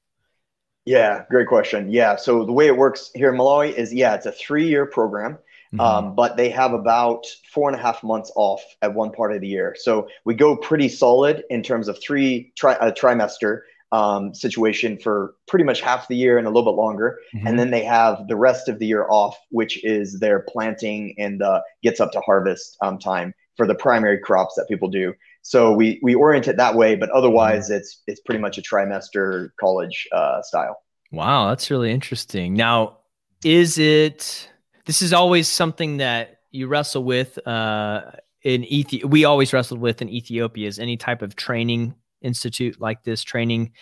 [0.86, 1.90] Yeah, great question.
[1.90, 5.38] Yeah, so the way it works here in Malawi is yeah, it's a three-year program.
[5.74, 5.80] Mm-hmm.
[5.80, 9.42] Um, but they have about four and a half months off at one part of
[9.42, 9.76] the year.
[9.80, 13.62] So we go pretty solid in terms of three tri- a trimester
[13.92, 17.20] um, situation for pretty much half the year and a little bit longer.
[17.34, 17.48] Mm-hmm.
[17.48, 21.42] And then they have the rest of the year off, which is their planting and
[21.42, 25.14] uh, gets up to harvest um, time for the primary crops that people do.
[25.44, 27.76] So we we orient it that way, but otherwise mm-hmm.
[27.76, 30.78] it's it's pretty much a trimester college uh, style.
[31.12, 32.56] Wow, that's really interesting.
[32.56, 33.00] Now,
[33.44, 34.50] is it?
[34.86, 38.02] This is always something that you wrestle with uh,
[38.42, 39.08] in Ethiopia.
[39.08, 43.74] We always wrestled with in Ethiopia is any type of training institute like this training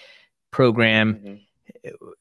[0.50, 1.36] program mm-hmm.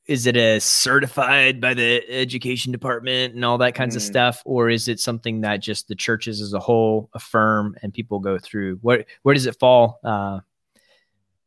[0.06, 3.96] Is it a certified by the education department and all that kinds mm.
[3.96, 7.92] of stuff or is it something that just the churches as a whole affirm and
[7.92, 10.40] people go through where where does it fall uh,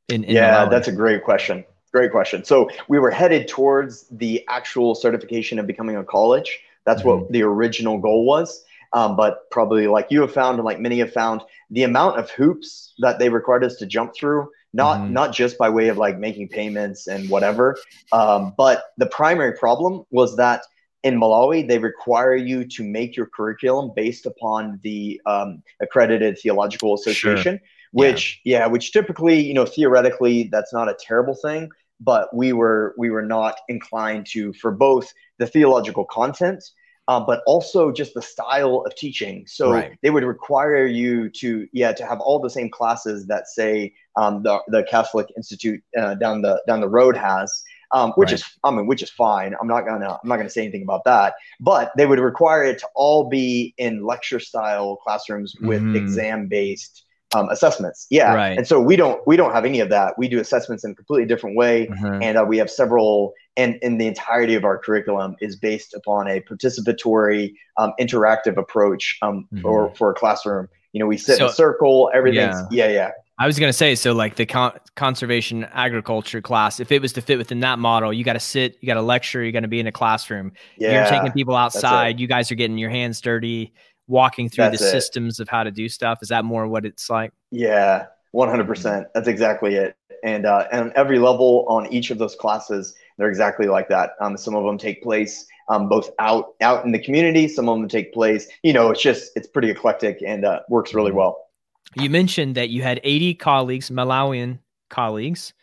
[0.10, 2.43] in, in yeah that's a great question great question.
[2.43, 6.60] So we were headed towards the actual certification of becoming a college.
[6.86, 7.22] That's mm-hmm.
[7.22, 8.66] what the original goal was.
[8.93, 11.41] Um, but probably like you have found and like many have found,
[11.72, 15.13] the amount of hoops that they required us to jump through, not mm-hmm.
[15.13, 17.78] not just by way of like making payments and whatever,
[18.11, 20.63] um, but the primary problem was that
[21.03, 26.93] in Malawi they require you to make your curriculum based upon the um, accredited theological
[26.93, 27.59] association.
[27.59, 27.67] Sure.
[27.91, 28.59] Which yeah.
[28.59, 31.69] yeah, which typically you know theoretically that's not a terrible thing,
[31.99, 36.63] but we were we were not inclined to for both the theological content
[37.08, 39.45] uh, but also just the style of teaching.
[39.47, 39.97] So right.
[40.01, 44.43] they would require you to, yeah, to have all the same classes that say um,
[44.43, 47.64] the the Catholic Institute uh, down the down the road has.
[47.91, 48.39] Um, which right.
[48.39, 49.54] is, I mean, which is fine.
[49.62, 51.36] I'm not gonna, I'm not gonna say anything about that.
[51.60, 55.97] But they would require it to all be in lecture style classrooms with mm-hmm.
[55.97, 57.03] exam based
[57.34, 58.08] um, assessments.
[58.10, 58.58] Yeah, right.
[58.58, 60.18] and so we don't we don't have any of that.
[60.18, 62.22] We do assessments in a completely different way, mm-hmm.
[62.22, 63.34] and uh, we have several.
[63.56, 69.20] And, and the entirety of our curriculum is based upon a participatory, um, interactive approach
[69.22, 69.62] um, mm-hmm.
[69.62, 70.70] for for a classroom.
[70.92, 72.10] You know, we sit so, in a circle.
[72.16, 72.92] Everything's yeah, yeah.
[72.92, 73.12] yeah.
[73.38, 77.22] I was gonna say, so like the con- conservation agriculture class, if it was to
[77.22, 79.68] fit within that model, you got to sit, you got to lecture, you got to
[79.68, 80.54] be in a classroom.
[80.78, 82.20] Yeah, You're taking people outside.
[82.20, 83.74] You guys are getting your hands dirty
[84.08, 84.91] walking through That's the it.
[84.91, 86.20] systems of how to do stuff.
[86.22, 87.32] Is that more what it's like?
[87.51, 89.06] Yeah, 100%.
[89.14, 89.95] That's exactly it.
[90.24, 94.12] And, uh, and every level on each of those classes, they're exactly like that.
[94.22, 97.47] Um, some of them take place um, both out out in the community.
[97.47, 98.47] Some of them take place.
[98.64, 101.20] You know, it's just it's pretty eclectic and uh, works really mm-hmm.
[101.20, 101.47] well.
[101.95, 105.54] You mentioned that you had 80 colleagues, Malawian colleagues,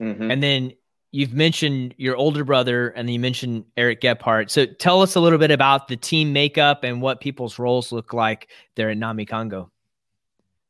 [0.00, 0.30] mm-hmm.
[0.30, 0.72] and then
[1.16, 4.50] you've mentioned your older brother and you mentioned Eric Gebhardt.
[4.50, 8.12] So tell us a little bit about the team makeup and what people's roles look
[8.12, 9.70] like there at Namikango.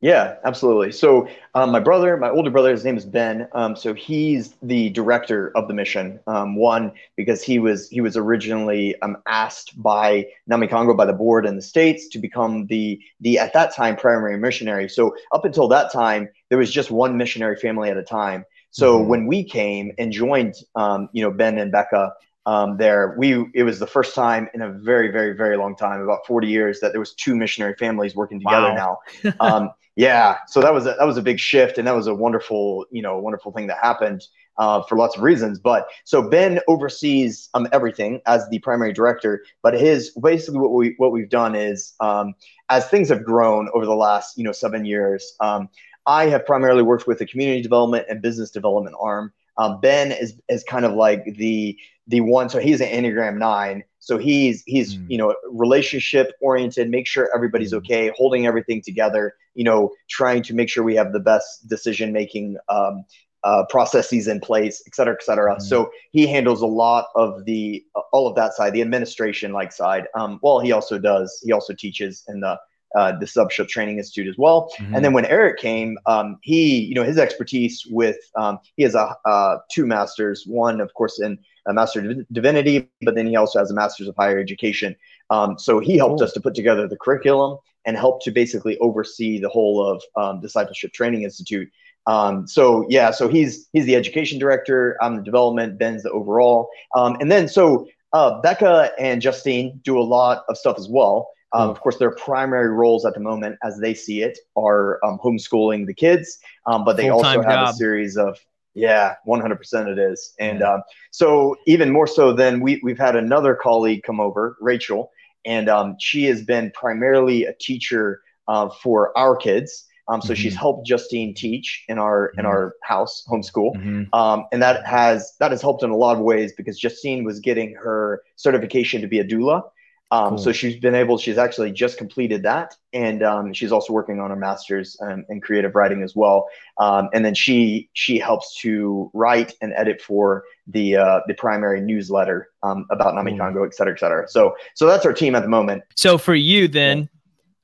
[0.01, 0.93] Yeah, absolutely.
[0.93, 3.49] So um, my brother, my older brother, his name is Ben.
[3.53, 6.21] Um, so he's the director of the mission.
[6.29, 11.45] Um, one because he was he was originally um, asked by Namikango by the board
[11.45, 14.89] in the states to become the the at that time primary missionary.
[14.89, 18.45] So up until that time, there was just one missionary family at a time.
[18.77, 19.09] So mm-hmm.
[19.09, 22.13] when we came and joined, um, you know, Ben and Becca
[22.45, 26.03] um, there, we it was the first time in a very, very, very long time,
[26.03, 28.99] about 40 years, that there was two missionary families working together wow.
[29.25, 29.33] now.
[29.41, 32.15] Um, yeah, so that was a, that was a big shift, and that was a
[32.15, 34.23] wonderful, you know, wonderful thing that happened
[34.59, 35.59] uh, for lots of reasons.
[35.59, 40.95] But so Ben oversees um, everything as the primary director, but his basically what we
[40.99, 42.35] what we've done is um,
[42.69, 45.35] as things have grown over the last you know seven years.
[45.41, 45.71] Um,
[46.07, 49.33] I have primarily worked with the community development and business development arm.
[49.59, 51.77] Um, ben is is kind of like the
[52.07, 52.49] the one.
[52.49, 53.83] So he's an Enneagram nine.
[53.99, 55.07] So he's he's mm.
[55.11, 57.79] you know relationship oriented, make sure everybody's mm.
[57.79, 59.35] okay, holding everything together.
[59.55, 63.05] You know, trying to make sure we have the best decision making um,
[63.45, 65.57] uh, processes in place, et cetera, et cetera.
[65.57, 65.63] Mm.
[65.63, 70.07] So he handles a lot of the all of that side, the administration like side.
[70.15, 71.43] Um, well, he also does.
[71.45, 72.59] He also teaches in the
[72.95, 74.71] uh, the Discipleship Training Institute as well.
[74.79, 74.95] Mm-hmm.
[74.95, 78.95] And then when Eric came, um, he, you know, his expertise with, um, he has
[78.95, 83.37] a uh, two masters, one, of course, in a master of divinity, but then he
[83.37, 84.95] also has a master's of higher education.
[85.31, 89.41] Um, so he helped us to put together the curriculum and helped to basically oversee
[89.41, 91.69] the whole of um, Discipleship Training Institute.
[92.07, 94.97] Um, so yeah, so he's he's the education director.
[95.01, 95.77] I'm the development.
[95.79, 96.69] Ben's the overall.
[96.95, 101.29] Um, and then so uh, Becca and Justine do a lot of stuff as well.
[101.57, 105.19] Um, of course, their primary roles at the moment, as they see it, are um,
[105.25, 107.75] homeschooling the kids, um, but they Full-time also have job.
[107.75, 108.39] a series of
[108.75, 110.35] yeah, 100% it is.
[110.39, 110.75] And yeah.
[110.75, 115.11] Um, so, even more so than we, we've had another colleague come over, Rachel,
[115.47, 119.87] and um, she has been primarily a teacher uh, for our kids.
[120.09, 120.35] Um, so mm-hmm.
[120.35, 122.41] she's helped Justine teach in our mm-hmm.
[122.41, 124.15] in our house homeschool, mm-hmm.
[124.15, 127.41] um, and that has that has helped in a lot of ways because Justine was
[127.41, 129.63] getting her certification to be a doula,
[130.11, 130.39] um, cool.
[130.39, 132.75] So she's been able, she's actually just completed that.
[132.93, 136.47] And um, she's also working on her master's um, in creative writing as well.
[136.79, 141.81] Um, and then she she helps to write and edit for the uh, the primary
[141.81, 143.65] newsletter um, about Namikango, cool.
[143.65, 144.29] et cetera, et cetera.
[144.29, 145.83] So so that's our team at the moment.
[145.97, 147.09] So for you then,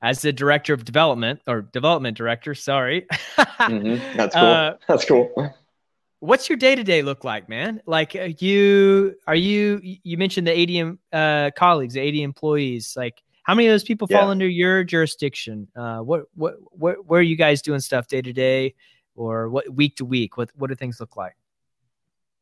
[0.01, 3.07] as the director of development or development director, sorry.
[3.37, 4.17] mm-hmm.
[4.17, 4.43] That's cool.
[4.43, 5.53] Uh, that's cool
[6.23, 7.81] what's your day to day look like, man?
[7.85, 12.93] Like uh, you are you you mentioned the 80 uh, colleagues, the 80 employees.
[12.95, 14.19] Like how many of those people yeah.
[14.19, 15.67] fall under your jurisdiction?
[15.75, 18.73] Uh, what what what where are you guys doing stuff day to day,
[19.15, 20.37] or what week to week?
[20.37, 21.35] What what do things look like?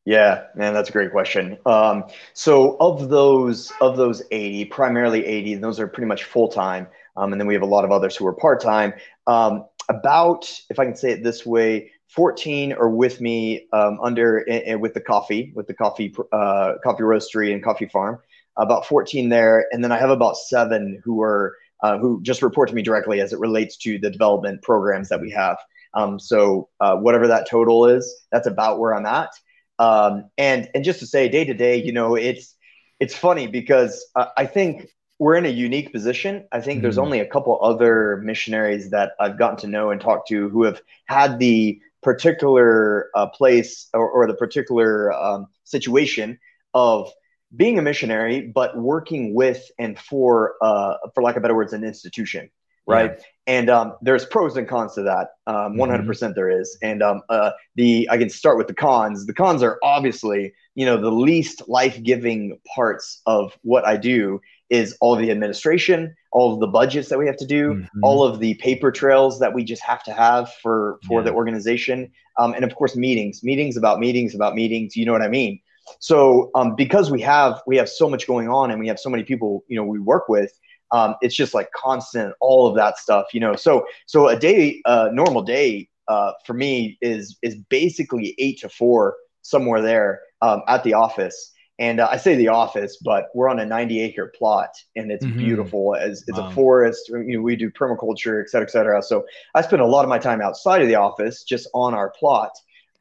[0.04, 1.58] Yeah, man, that's a great question.
[1.66, 2.04] Um,
[2.34, 6.86] so of those of those 80, primarily 80, those are pretty much full time.
[7.16, 8.94] Um, and then we have a lot of others who are part time.
[9.26, 14.46] Um, about, if I can say it this way, 14 are with me um, under
[14.50, 18.18] uh, with the coffee, with the coffee uh, coffee roastery and coffee farm.
[18.58, 22.68] About 14 there, and then I have about seven who are uh, who just report
[22.68, 25.56] to me directly as it relates to the development programs that we have.
[25.94, 29.30] Um, so uh, whatever that total is, that's about where I'm at.
[29.78, 32.54] Um, and and just to say, day to day, you know, it's
[33.00, 34.88] it's funny because uh, I think
[35.18, 36.46] we're in a unique position.
[36.52, 40.00] I think mm there's only a couple other missionaries that I've gotten to know and
[40.00, 46.38] talk to who have had the particular uh, place or, or, the particular um, situation
[46.74, 47.10] of
[47.54, 51.84] being a missionary, but working with and for, uh, for lack of better words, an
[51.84, 52.50] institution,
[52.86, 53.12] right?
[53.16, 53.24] Yeah.
[53.46, 55.28] And um, there's pros and cons to that.
[55.46, 56.32] Um, 100% mm-hmm.
[56.34, 56.76] there is.
[56.82, 59.26] And um, uh, the I can start with the cons.
[59.26, 64.40] The cons are obviously, you know, the least life-giving parts of what I do
[64.72, 68.00] is all of the administration, all of the budgets that we have to do, mm-hmm.
[68.02, 71.26] all of the paper trails that we just have to have for for yeah.
[71.26, 74.96] the organization, um, and of course meetings, meetings about meetings about meetings.
[74.96, 75.60] You know what I mean?
[75.98, 79.10] So um, because we have we have so much going on and we have so
[79.10, 80.58] many people, you know, we work with.
[80.90, 83.54] Um, it's just like constant, all of that stuff, you know.
[83.56, 88.70] So so a day, uh, normal day uh, for me is is basically eight to
[88.70, 93.48] four somewhere there um, at the office and uh, I say the office, but we're
[93.48, 95.38] on a 90 acre plot and it's mm-hmm.
[95.38, 96.48] beautiful as it's wow.
[96.48, 97.08] a forest.
[97.08, 99.02] You know, we do permaculture, et cetera, et cetera.
[99.02, 102.10] So I spend a lot of my time outside of the office, just on our
[102.10, 102.52] plot.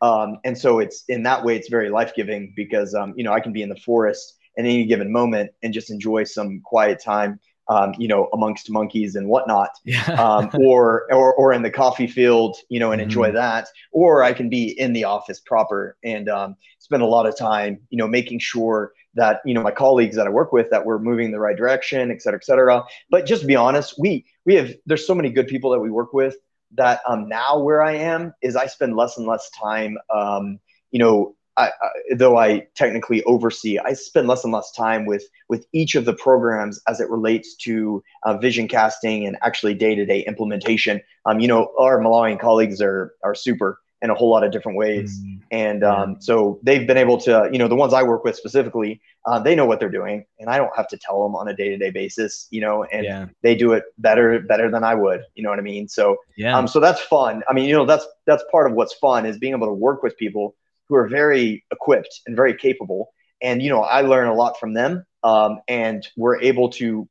[0.01, 3.33] Um, and so it's in that way, it's very life giving because, um, you know,
[3.33, 7.01] I can be in the forest at any given moment and just enjoy some quiet
[7.03, 7.39] time
[7.71, 10.03] um, you know, amongst monkeys and whatnot, yeah.
[10.21, 13.09] um, or, or or in the coffee field, you know, and mm-hmm.
[13.09, 13.69] enjoy that.
[13.93, 17.79] Or I can be in the office proper and um, spend a lot of time,
[17.89, 20.99] you know, making sure that you know my colleagues that I work with that we're
[20.99, 22.83] moving in the right direction, et cetera, et cetera.
[23.09, 25.89] But just to be honest, we we have there's so many good people that we
[25.89, 26.35] work with
[26.73, 30.59] that um, now where I am is I spend less and less time, um,
[30.91, 31.71] you know, I, I,
[32.15, 36.13] though I technically oversee, I spend less and less time with with each of the
[36.13, 41.01] programs as it relates to uh, vision casting and actually day to day implementation.
[41.25, 44.79] Um, you know, our Malawian colleagues are are super in a whole lot of different
[44.79, 45.37] ways, mm-hmm.
[45.51, 48.99] and um, so they've been able to, you know, the ones I work with specifically,
[49.27, 51.55] uh, they know what they're doing, and I don't have to tell them on a
[51.55, 53.27] day to day basis, you know, and yeah.
[53.43, 55.87] they do it better better than I would, you know what I mean?
[55.87, 57.43] So yeah, um, so that's fun.
[57.47, 60.01] I mean, you know, that's that's part of what's fun is being able to work
[60.01, 60.55] with people
[60.91, 63.13] who are very equipped and very capable.
[63.41, 67.07] And you know, I learn a lot from them, um, and we're able to,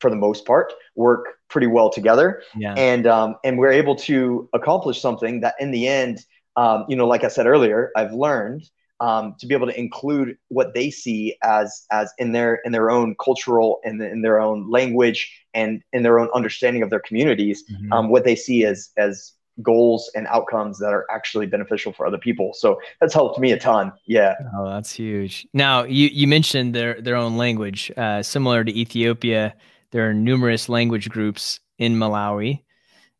[0.00, 2.42] for the most part, work pretty well together.
[2.56, 2.74] Yeah.
[2.76, 6.18] And um, and we're able to accomplish something that, in the end,
[6.56, 8.68] um, you know, like I said earlier, I've learned
[8.98, 12.90] um, to be able to include what they see as as in their in their
[12.90, 17.62] own cultural and in, their own language and in their own understanding of their communities,
[17.70, 17.92] mm-hmm.
[17.92, 22.18] um, what they see as as goals and outcomes that are actually beneficial for other
[22.18, 22.52] people.
[22.54, 23.92] So that's helped me a ton.
[24.06, 24.34] Yeah.
[24.56, 25.46] Oh, that's huge.
[25.52, 29.54] Now you, you mentioned their, their own language, uh, similar to Ethiopia.
[29.90, 32.62] There are numerous language groups in Malawi.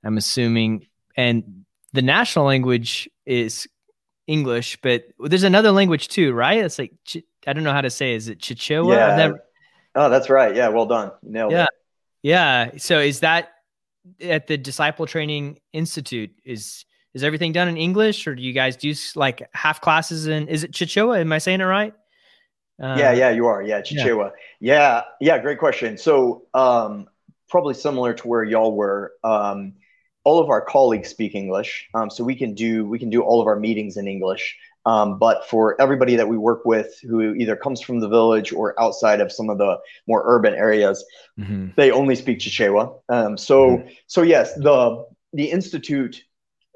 [0.04, 3.68] I'm assuming, and the national language is
[4.26, 6.64] English, but there's another language too, right?
[6.64, 6.92] It's like,
[7.46, 8.14] I don't know how to say.
[8.14, 8.94] Is it Chichewa?
[8.94, 9.16] Yeah.
[9.16, 9.44] Never...
[9.94, 10.54] Oh, that's right.
[10.54, 10.68] Yeah.
[10.68, 11.10] Well done.
[11.22, 11.64] nailed yeah.
[11.64, 11.70] it.
[12.22, 12.70] Yeah.
[12.76, 13.48] So is that
[14.20, 18.76] at the Disciple Training Institute is is everything done in English, or do you guys
[18.76, 20.46] do like half classes in?
[20.48, 21.20] Is it Chichewa?
[21.20, 21.92] Am I saying it right?
[22.80, 23.62] Uh, yeah, yeah, you are.
[23.62, 24.30] Yeah, Chichewa.
[24.60, 25.02] Yeah.
[25.20, 25.38] yeah, yeah.
[25.38, 25.98] Great question.
[25.98, 27.08] So, um,
[27.48, 29.12] probably similar to where y'all were.
[29.24, 29.74] Um,
[30.24, 33.40] all of our colleagues speak English, um, so we can do we can do all
[33.40, 34.56] of our meetings in English.
[34.86, 38.80] Um, but for everybody that we work with who either comes from the village or
[38.80, 41.04] outside of some of the more urban areas,
[41.38, 41.68] mm-hmm.
[41.76, 42.98] they only speak Chichewa.
[43.08, 43.88] Um, so, mm-hmm.
[44.06, 46.22] so yes, the the institute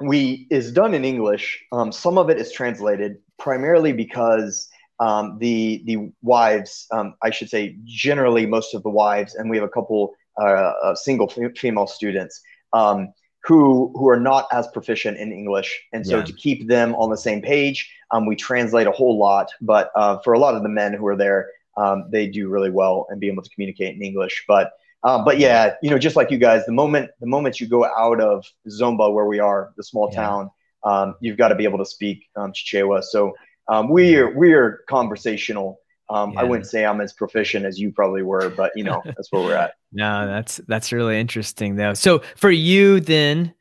[0.01, 1.65] we is done in English.
[1.73, 4.69] Um, some of it is translated primarily because
[5.01, 9.57] um, the the wives, um, I should say, generally most of the wives, and we
[9.57, 12.41] have a couple uh, single f- female students.
[12.73, 13.13] Um,
[13.45, 16.25] who who are not as proficient in English, and so yeah.
[16.25, 19.51] to keep them on the same page, um, we translate a whole lot.
[19.61, 22.71] But uh, for a lot of the men who are there, um, they do really
[22.71, 24.45] well and be able to communicate in English.
[24.49, 24.73] But
[25.03, 27.85] uh, but yeah, you know, just like you guys, the moment the moment you go
[27.85, 30.23] out of Zomba, where we are, the small yeah.
[30.23, 30.51] town,
[30.85, 33.03] um, you've got to be able to speak um, Chichewa.
[33.03, 33.35] So
[33.69, 35.81] um, we are we are conversational
[36.15, 36.41] um, yeah.
[36.41, 39.43] I wouldn't say I'm as proficient as you probably were, but you know, that's where
[39.43, 39.75] we're at.
[39.97, 41.95] No, that's that's really interesting though.
[41.95, 43.55] So for you then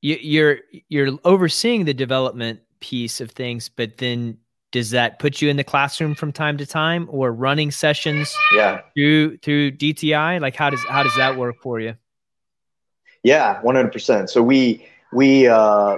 [0.00, 0.58] you, you're
[0.88, 4.38] you're overseeing the development piece of things, but then
[4.72, 8.80] does that put you in the classroom from time to time or running sessions yeah
[8.96, 10.40] through through DTI?
[10.40, 11.94] Like how does how does that work for you?
[13.22, 14.28] Yeah, 100%.
[14.28, 15.96] So we we uh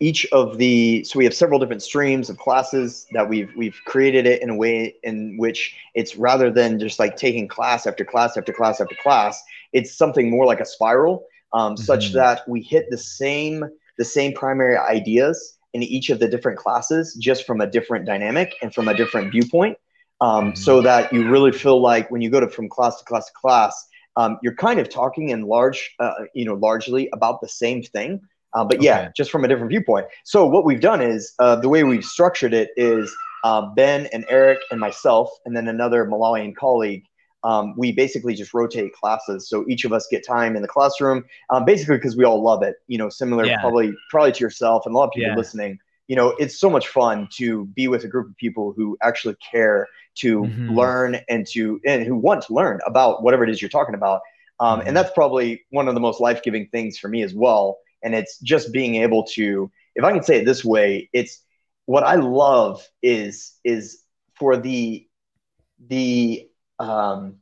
[0.00, 4.26] each of the so we have several different streams of classes that we've we've created
[4.26, 8.36] it in a way in which it's rather than just like taking class after class
[8.36, 9.42] after class after class
[9.72, 11.82] it's something more like a spiral um, mm-hmm.
[11.82, 13.64] such that we hit the same
[13.96, 18.54] the same primary ideas in each of the different classes just from a different dynamic
[18.62, 19.78] and from a different viewpoint
[20.20, 20.56] um, mm-hmm.
[20.56, 23.32] so that you really feel like when you go to from class to class to
[23.32, 27.80] class um, you're kind of talking in large uh, you know largely about the same
[27.80, 28.20] thing
[28.54, 30.06] uh, but yeah, just from a different viewpoint.
[30.24, 34.24] So what we've done is uh, the way we've structured it is uh, Ben and
[34.28, 37.04] Eric and myself, and then another Malawian colleague.
[37.42, 41.24] Um, we basically just rotate classes, so each of us get time in the classroom.
[41.50, 42.76] Um, basically, because we all love it.
[42.86, 43.60] You know, similar yeah.
[43.60, 45.36] probably probably to yourself and a lot of people yeah.
[45.36, 45.78] listening.
[46.06, 49.36] You know, it's so much fun to be with a group of people who actually
[49.50, 50.70] care to mm-hmm.
[50.70, 54.20] learn and to and who want to learn about whatever it is you're talking about.
[54.60, 54.88] Um, mm-hmm.
[54.88, 58.14] And that's probably one of the most life giving things for me as well and
[58.14, 61.42] it's just being able to if i can say it this way it's
[61.86, 64.02] what i love is is
[64.34, 65.06] for the
[65.88, 66.48] the
[66.78, 67.36] um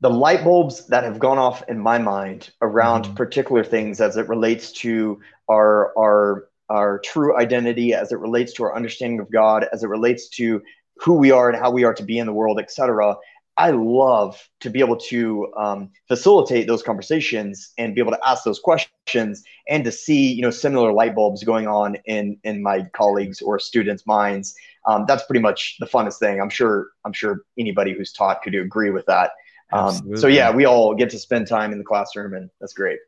[0.00, 3.14] the light bulbs that have gone off in my mind around mm-hmm.
[3.14, 5.20] particular things as it relates to
[5.50, 9.88] our our our true identity as it relates to our understanding of god as it
[9.88, 10.60] relates to
[10.96, 13.14] who we are and how we are to be in the world etc
[13.56, 18.42] I love to be able to um, facilitate those conversations and be able to ask
[18.42, 22.82] those questions and to see, you know, similar light bulbs going on in in my
[22.94, 24.54] colleagues or students' minds.
[24.86, 26.40] Um, that's pretty much the funnest thing.
[26.40, 26.88] I'm sure.
[27.04, 29.30] I'm sure anybody who's taught could agree with that.
[29.72, 32.98] Um, so yeah, we all get to spend time in the classroom, and that's great.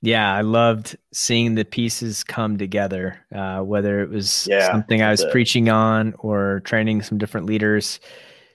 [0.00, 3.24] Yeah, I loved seeing the pieces come together.
[3.34, 5.32] Uh, whether it was yeah, something I was it.
[5.32, 7.98] preaching on or training some different leaders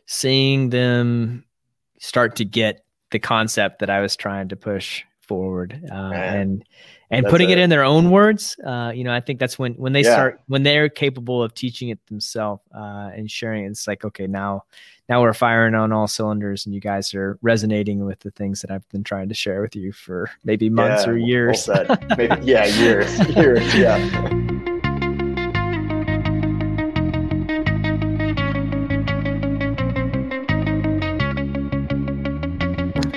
[0.05, 1.45] seeing them
[1.99, 6.63] start to get the concept that I was trying to push forward uh, and
[7.09, 7.57] and putting it.
[7.57, 7.61] it.
[7.61, 10.13] in their own words uh, you know i think that's when when they yeah.
[10.13, 14.27] start when they're capable of teaching it themselves uh, and sharing it, it's like okay
[14.27, 14.63] now
[15.07, 18.71] now we're firing on all cylinders and you guys are resonating with the things that
[18.71, 21.69] i've been trying to share with you for maybe months yeah, or years
[22.17, 24.42] maybe yeah years years yeah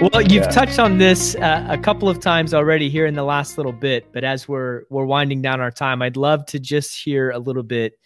[0.01, 0.51] Well, you've yeah.
[0.51, 4.13] touched on this uh, a couple of times already here in the last little bit,
[4.13, 7.63] but as we're we're winding down our time, I'd love to just hear a little
[7.63, 7.99] bit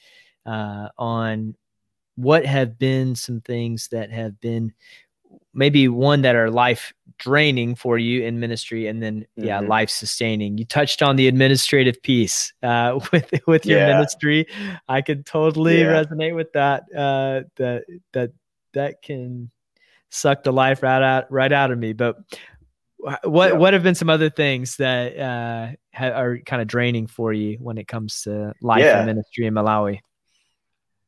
[0.46, 1.56] uh, on
[2.14, 4.72] what have been some things that have been
[5.52, 9.44] maybe one that are life draining for you in ministry and then mm-hmm.
[9.44, 13.88] yeah life sustaining you touched on the administrative piece uh, with with your yeah.
[13.88, 14.46] ministry
[14.88, 16.02] i could totally yeah.
[16.02, 18.30] resonate with that uh, that that
[18.72, 19.50] that can
[20.10, 21.92] sucked the life right out right out of me.
[21.92, 22.16] But
[23.22, 23.58] what yeah.
[23.58, 27.56] what have been some other things that uh, ha- are kind of draining for you
[27.60, 28.98] when it comes to life yeah.
[28.98, 30.00] and ministry in Malawi?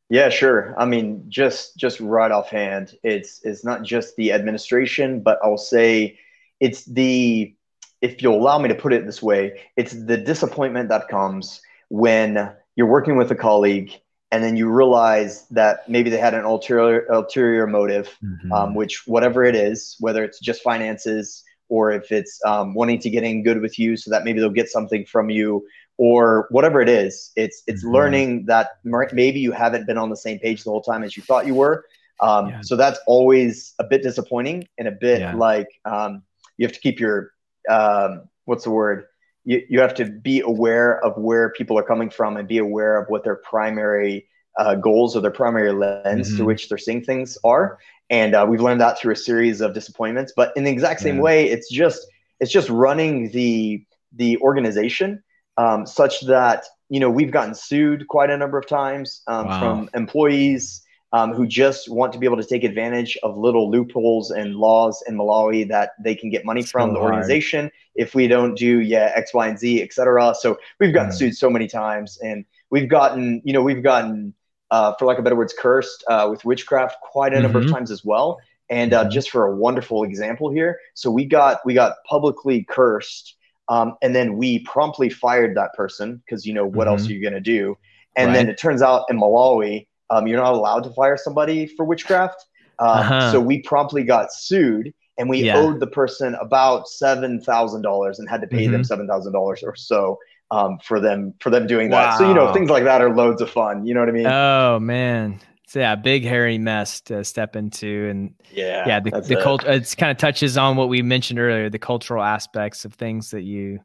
[0.09, 0.75] Yeah, sure.
[0.77, 6.19] I mean, just just right offhand, it's it's not just the administration, but I'll say
[6.59, 7.55] it's the
[8.01, 12.51] if you'll allow me to put it this way, it's the disappointment that comes when
[12.75, 13.91] you're working with a colleague
[14.33, 18.51] and then you realize that maybe they had an ulterior ulterior motive, mm-hmm.
[18.51, 23.11] um, which whatever it is, whether it's just finances or if it's um, wanting to
[23.11, 25.63] get in good with you, so that maybe they'll get something from you,
[25.97, 27.93] or whatever it is, it's it's mm-hmm.
[27.93, 31.21] learning that maybe you haven't been on the same page the whole time as you
[31.21, 31.85] thought you were.
[32.19, 32.61] Um, yeah.
[32.63, 35.35] So that's always a bit disappointing and a bit yeah.
[35.35, 36.23] like um,
[36.57, 37.33] you have to keep your
[37.69, 39.05] um, what's the word
[39.45, 42.97] you, you have to be aware of where people are coming from and be aware
[42.97, 46.37] of what their primary uh, goals or their primary lens mm-hmm.
[46.37, 47.79] through which they're seeing things are.
[48.09, 50.33] And uh, we've learned that through a series of disappointments.
[50.35, 51.21] But in the exact same yeah.
[51.21, 52.05] way, it's just
[52.39, 53.83] it's just running the
[54.15, 55.23] the organization
[55.57, 59.59] um, such that you know we've gotten sued quite a number of times um, wow.
[59.59, 60.83] from employees
[61.13, 65.01] um, who just want to be able to take advantage of little loopholes and laws
[65.07, 69.11] in Malawi that they can get money from the organization if we don't do yeah
[69.15, 70.33] X, Y, and Z, etc.
[70.37, 71.17] So we've gotten mm.
[71.17, 74.33] sued so many times, and we've gotten you know we've gotten
[74.71, 77.69] uh, for lack of better words cursed uh, with witchcraft quite a number mm-hmm.
[77.69, 78.39] of times as well.
[78.69, 79.11] And uh, mm-hmm.
[79.11, 83.35] just for a wonderful example here, so we got we got publicly cursed,
[83.69, 86.97] um, and then we promptly fired that person because you know what mm-hmm.
[86.97, 87.77] else are you gonna do?
[88.15, 88.33] And right.
[88.33, 92.45] then it turns out in Malawi um, you're not allowed to fire somebody for witchcraft.
[92.79, 93.31] Um, uh-huh.
[93.31, 95.57] So we promptly got sued and we yeah.
[95.57, 98.73] owed the person about seven thousand dollars and had to pay mm-hmm.
[98.73, 100.17] them seven thousand dollars or so
[100.51, 102.11] um, for them for them doing wow.
[102.11, 102.17] that.
[102.17, 103.85] So you know things like that are loads of fun.
[103.85, 104.27] You know what I mean?
[104.27, 105.39] Oh man.
[105.67, 109.71] So yeah, big hairy mess to step into, and yeah, yeah, the, the culture.
[109.71, 113.41] It's kind of touches on what we mentioned earlier, the cultural aspects of things that
[113.41, 113.79] you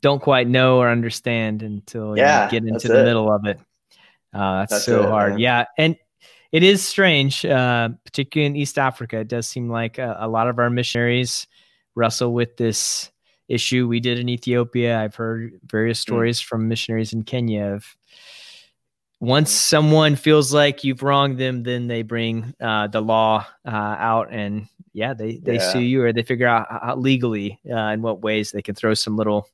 [0.00, 3.04] don't quite know or understand until yeah, you get into the it.
[3.04, 3.60] middle of it.
[4.32, 5.32] Uh, that's, that's, so it, hard.
[5.32, 5.38] Man.
[5.40, 5.64] Yeah.
[5.78, 5.96] And
[6.52, 9.20] it is strange, uh, particularly in East Africa.
[9.20, 11.46] It does seem like a, a, lot of our missionaries
[11.94, 13.10] wrestle with this
[13.48, 13.88] issue.
[13.88, 15.00] We did in Ethiopia.
[15.00, 16.02] I've heard various hmm.
[16.02, 16.44] stories mm.
[16.44, 17.96] from missionaries in Kenya of
[19.20, 19.56] once hmm.
[19.56, 24.66] someone feels like you've wronged them, then they bring uh, the law uh, out and
[24.92, 25.72] yeah, they, they yeah.
[25.72, 28.94] sue you or they figure out how, legally uh, in what ways they can throw
[28.94, 29.48] some little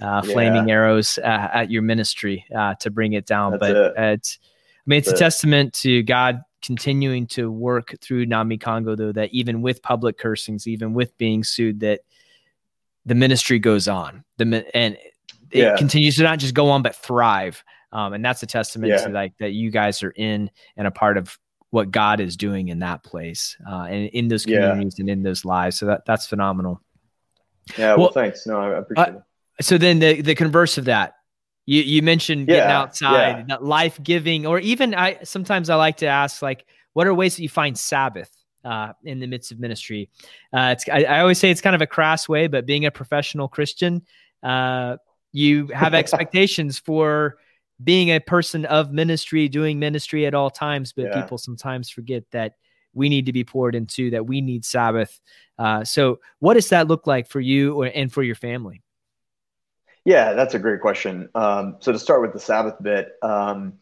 [0.00, 0.74] uh, flaming yeah.
[0.74, 3.52] arrows uh, at your ministry uh, to bring it down.
[3.52, 3.94] That's but it.
[3.96, 9.12] it's, I mean, it's That's a testament to God continuing to work through Namikango, though,
[9.12, 12.00] that even with public cursings, even with being sued, that
[13.06, 14.24] the ministry goes on.
[14.38, 14.94] The and
[15.50, 15.76] it yeah.
[15.76, 17.62] continues to not just go on but thrive.
[17.92, 19.06] Um, and that's a testament yeah.
[19.06, 21.38] to like that you guys are in and a part of
[21.70, 25.02] what God is doing in that place uh, and in those communities yeah.
[25.02, 25.78] and in those lives.
[25.78, 26.80] So that that's phenomenal.
[27.78, 27.90] Yeah.
[27.90, 28.46] Well, well thanks.
[28.46, 29.22] No, I appreciate uh, it
[29.60, 31.14] so then the the converse of that
[31.66, 33.56] you you mentioned getting outside yeah.
[33.60, 37.42] life giving or even i sometimes i like to ask like what are ways that
[37.42, 38.30] you find sabbath
[38.64, 40.08] uh, in the midst of ministry
[40.54, 42.90] uh, it's I, I, always say it's kind of a crass way but being a
[42.90, 44.02] professional christian
[44.42, 44.96] uh,
[45.32, 47.36] you have expectations for
[47.82, 51.20] being a person of ministry doing ministry at all times but yeah.
[51.20, 52.54] people sometimes forget that
[52.94, 55.20] we need to be poured into that we need sabbath
[55.58, 58.82] uh, so what does that look like for you or, and for your family
[60.04, 61.28] yeah, that's a great question.
[61.34, 63.74] Um, so to start with the Sabbath bit, um,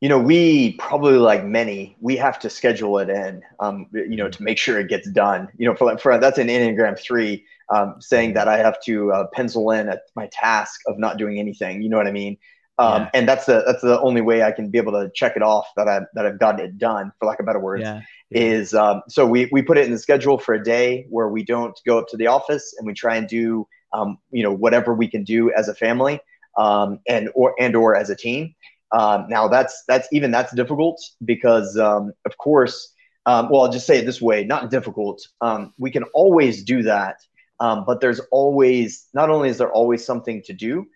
[0.00, 4.28] you know, we probably like many, we have to schedule it in, um, you know,
[4.28, 5.48] to make sure it gets done.
[5.56, 7.44] You know, for, for that's an Enneagram three,
[7.74, 11.38] um, saying that I have to uh, pencil in a, my task of not doing
[11.38, 11.82] anything.
[11.82, 12.36] You know what I mean?
[12.78, 13.10] Um, yeah.
[13.14, 15.66] And that's the that's the only way I can be able to check it off
[15.76, 17.82] that I that I've gotten it done, for lack of better words.
[17.82, 18.02] Yeah.
[18.30, 18.40] Yeah.
[18.42, 21.42] Is um, so we we put it in the schedule for a day where we
[21.42, 23.66] don't go up to the office and we try and do
[23.96, 26.20] um, you know whatever we can do as a family
[26.58, 28.54] um, and or and or as a team.
[28.92, 32.92] Um, now that's that's even that's difficult because um, of course,
[33.26, 35.26] um, well I'll just say it this way: not difficult.
[35.40, 37.16] Um, we can always do that,
[37.58, 40.86] but there's always not only is there always something to do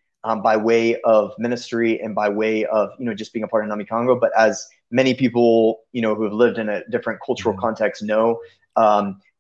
[0.43, 3.71] by way of ministry and by way of you know just being a part of
[3.71, 7.63] Namikango, but as many people you know who have lived in a different cultural mm-hmm.
[7.63, 8.39] context know,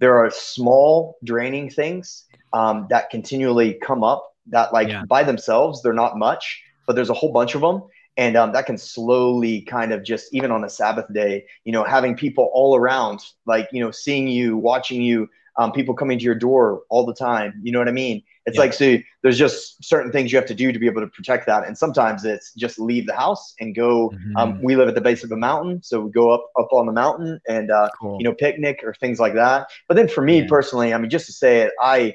[0.00, 5.04] there are small draining things um, that continually come up that like yeah.
[5.06, 7.82] by themselves they're not much but there's a whole bunch of them
[8.16, 11.84] and um, that can slowly kind of just even on a sabbath day you know
[11.84, 16.24] having people all around like you know seeing you watching you um, people coming to
[16.24, 18.60] your door all the time you know what i mean it's yeah.
[18.62, 21.46] like so there's just certain things you have to do to be able to protect
[21.46, 24.36] that and sometimes it's just leave the house and go mm-hmm.
[24.36, 26.86] um, we live at the base of a mountain so we go up up on
[26.86, 28.16] the mountain and uh, cool.
[28.18, 30.46] you know picnic or things like that but then for me yeah.
[30.48, 32.14] personally i mean just to say it i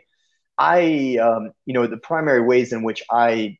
[0.57, 3.57] I, um, you know, the primary ways in which I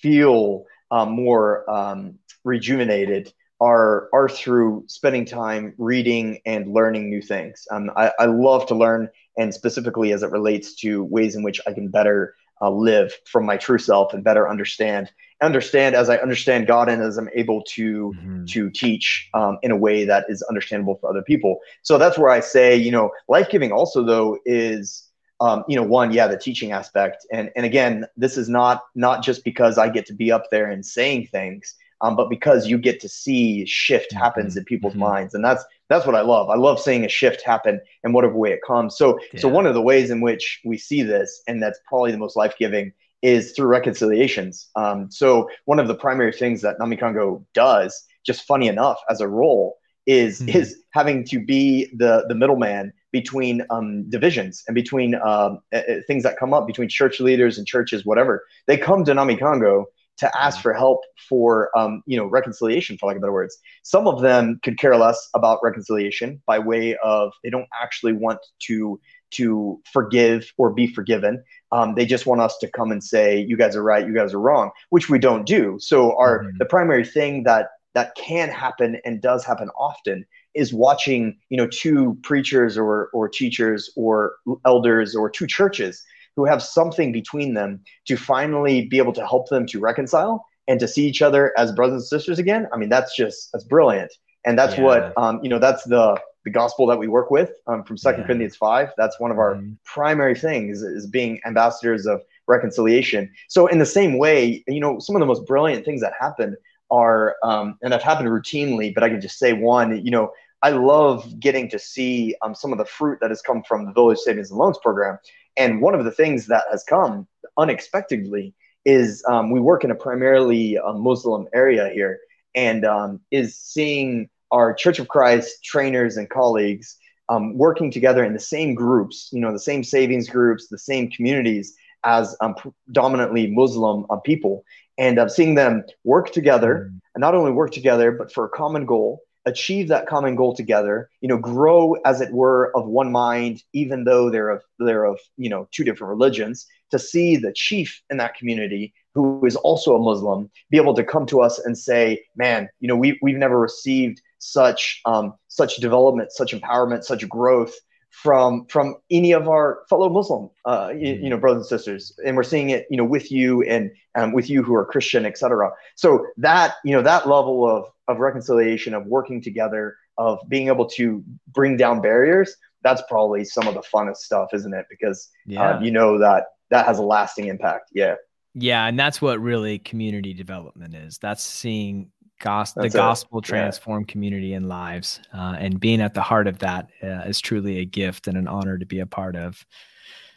[0.00, 7.66] feel um, more um, rejuvenated are are through spending time reading and learning new things.
[7.70, 11.60] Um, I, I love to learn, and specifically as it relates to ways in which
[11.66, 15.10] I can better uh, live from my true self and better understand
[15.42, 18.44] understand as I understand God and as I'm able to mm-hmm.
[18.46, 21.60] to teach um, in a way that is understandable for other people.
[21.82, 25.09] So that's where I say, you know, life giving also though is
[25.40, 29.22] um, you know, one, yeah, the teaching aspect, and and again, this is not not
[29.22, 32.78] just because I get to be up there and saying things, um, but because you
[32.78, 34.22] get to see shift mm-hmm.
[34.22, 35.02] happens in people's mm-hmm.
[35.02, 36.50] minds, and that's that's what I love.
[36.50, 38.96] I love seeing a shift happen in whatever way it comes.
[38.96, 39.40] So yeah.
[39.40, 42.36] so one of the ways in which we see this, and that's probably the most
[42.36, 42.92] life giving,
[43.22, 44.68] is through reconciliations.
[44.76, 49.28] Um, so one of the primary things that Namikango does, just funny enough, as a
[49.28, 49.76] role,
[50.06, 50.58] is mm-hmm.
[50.58, 56.22] is having to be the the middleman between um, divisions and between um, uh, things
[56.22, 58.44] that come up between church leaders and churches, whatever.
[58.66, 59.84] They come to Namikango
[60.20, 63.56] to ask for help for um, you know reconciliation, for lack of better words.
[63.82, 68.38] Some of them could care less about reconciliation by way of they don't actually want
[68.66, 69.00] to
[69.32, 71.42] to forgive or be forgiven.
[71.72, 74.34] Um, they just want us to come and say, "You guys are right, you guys
[74.34, 75.78] are wrong," which we don't do.
[75.80, 76.58] So our mm-hmm.
[76.58, 80.24] the primary thing that that can happen and does happen often
[80.54, 86.02] is watching you know two preachers or or teachers or elders or two churches
[86.36, 90.80] who have something between them to finally be able to help them to reconcile and
[90.80, 94.12] to see each other as brothers and sisters again i mean that's just that's brilliant
[94.44, 94.84] and that's yeah.
[94.84, 98.22] what um, you know that's the the gospel that we work with um, from second
[98.22, 98.26] yeah.
[98.26, 99.72] corinthians 5 that's one of our mm-hmm.
[99.84, 105.14] primary things is being ambassadors of reconciliation so in the same way you know some
[105.14, 106.56] of the most brilliant things that happen
[106.90, 110.70] are, um, and have happened routinely, but I can just say one, you know, I
[110.70, 114.18] love getting to see um, some of the fruit that has come from the Village
[114.18, 115.18] Savings and Loans program.
[115.56, 117.26] And one of the things that has come
[117.56, 118.54] unexpectedly
[118.84, 122.18] is um, we work in a primarily uh, Muslim area here,
[122.54, 126.96] and um, is seeing our Church of Christ trainers and colleagues
[127.28, 131.10] um, working together in the same groups, you know, the same savings groups, the same
[131.10, 134.64] communities as um, predominantly Muslim uh, people,
[134.98, 137.00] and uh, seeing them work together, mm.
[137.14, 141.10] and not only work together, but for a common goal, achieve that common goal together.
[141.20, 145.18] You know, grow as it were of one mind, even though they're of they're of
[145.36, 146.66] you know two different religions.
[146.90, 151.04] To see the chief in that community who is also a Muslim be able to
[151.04, 155.76] come to us and say, "Man, you know, we we've never received such um, such
[155.76, 157.74] development, such empowerment, such growth."
[158.10, 162.36] From from any of our fellow Muslim, uh, you, you, know, brothers and sisters, and
[162.36, 165.70] we're seeing it, you know, with you and um, with you who are Christian, etc.
[165.94, 170.86] So that you know that level of of reconciliation, of working together, of being able
[170.90, 174.86] to bring down barriers, that's probably some of the funnest stuff, isn't it?
[174.90, 175.80] Because uh, yeah.
[175.80, 177.90] you know that that has a lasting impact.
[177.92, 178.16] Yeah.
[178.54, 181.18] Yeah, and that's what really community development is.
[181.18, 182.10] That's seeing
[182.40, 184.12] Gos- the gospel transform yeah.
[184.12, 185.20] community and lives.
[185.32, 188.48] Uh, and being at the heart of that uh, is truly a gift and an
[188.48, 189.64] honor to be a part of.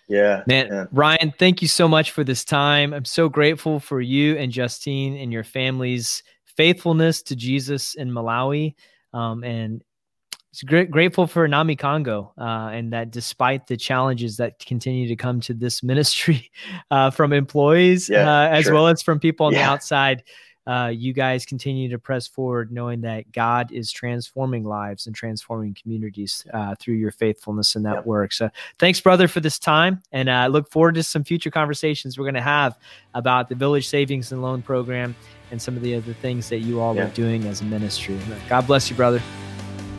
[0.08, 0.44] Yeah.
[0.46, 0.86] Man, yeah.
[0.92, 2.94] Ryan, thank you so much for this time.
[2.94, 8.76] I'm so grateful for you and Justine and your family's faithfulness to Jesus in Malawi.
[9.14, 9.84] Um, and
[10.52, 15.40] it's great, grateful for Namikango uh, and that despite the challenges that continue to come
[15.42, 16.52] to this ministry
[16.92, 18.74] uh, from employees yeah, uh, as sure.
[18.74, 19.66] well as from people on yeah.
[19.66, 20.24] the outside,
[20.66, 25.74] uh, you guys continue to press forward, knowing that God is transforming lives and transforming
[25.74, 28.06] communities uh, through your faithfulness in that yep.
[28.06, 28.32] work.
[28.32, 28.50] So,
[28.80, 32.26] thanks, brother, for this time, and I uh, look forward to some future conversations we're
[32.26, 32.78] going to have
[33.14, 35.16] about the Village Savings and Loan Program
[35.52, 37.08] and some of the other things that you all yeah.
[37.08, 38.18] are doing as a ministry.
[38.48, 39.22] God bless you, brother.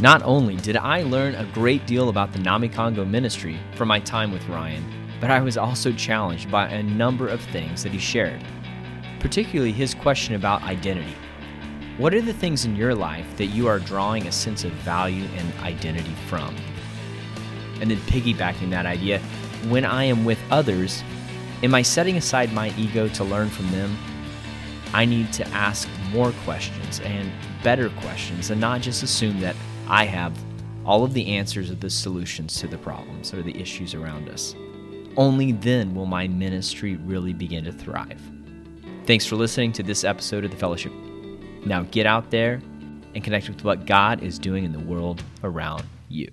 [0.00, 4.32] Not only did I learn a great deal about the Namikango ministry from my time
[4.32, 4.84] with Ryan,
[5.20, 8.42] but I was also challenged by a number of things that he shared
[9.24, 11.14] particularly his question about identity.
[11.96, 15.24] What are the things in your life that you are drawing a sense of value
[15.38, 16.54] and identity from?
[17.80, 19.20] And then piggybacking that idea,
[19.70, 21.02] when I am with others,
[21.62, 23.96] am I setting aside my ego to learn from them?
[24.92, 27.32] I need to ask more questions and
[27.62, 29.56] better questions and not just assume that
[29.88, 30.38] I have
[30.84, 34.54] all of the answers or the solutions to the problems or the issues around us.
[35.16, 38.20] Only then will my ministry really begin to thrive.
[39.06, 40.90] Thanks for listening to this episode of The Fellowship.
[41.66, 42.62] Now get out there
[43.14, 46.30] and connect with what God is doing in the world around you.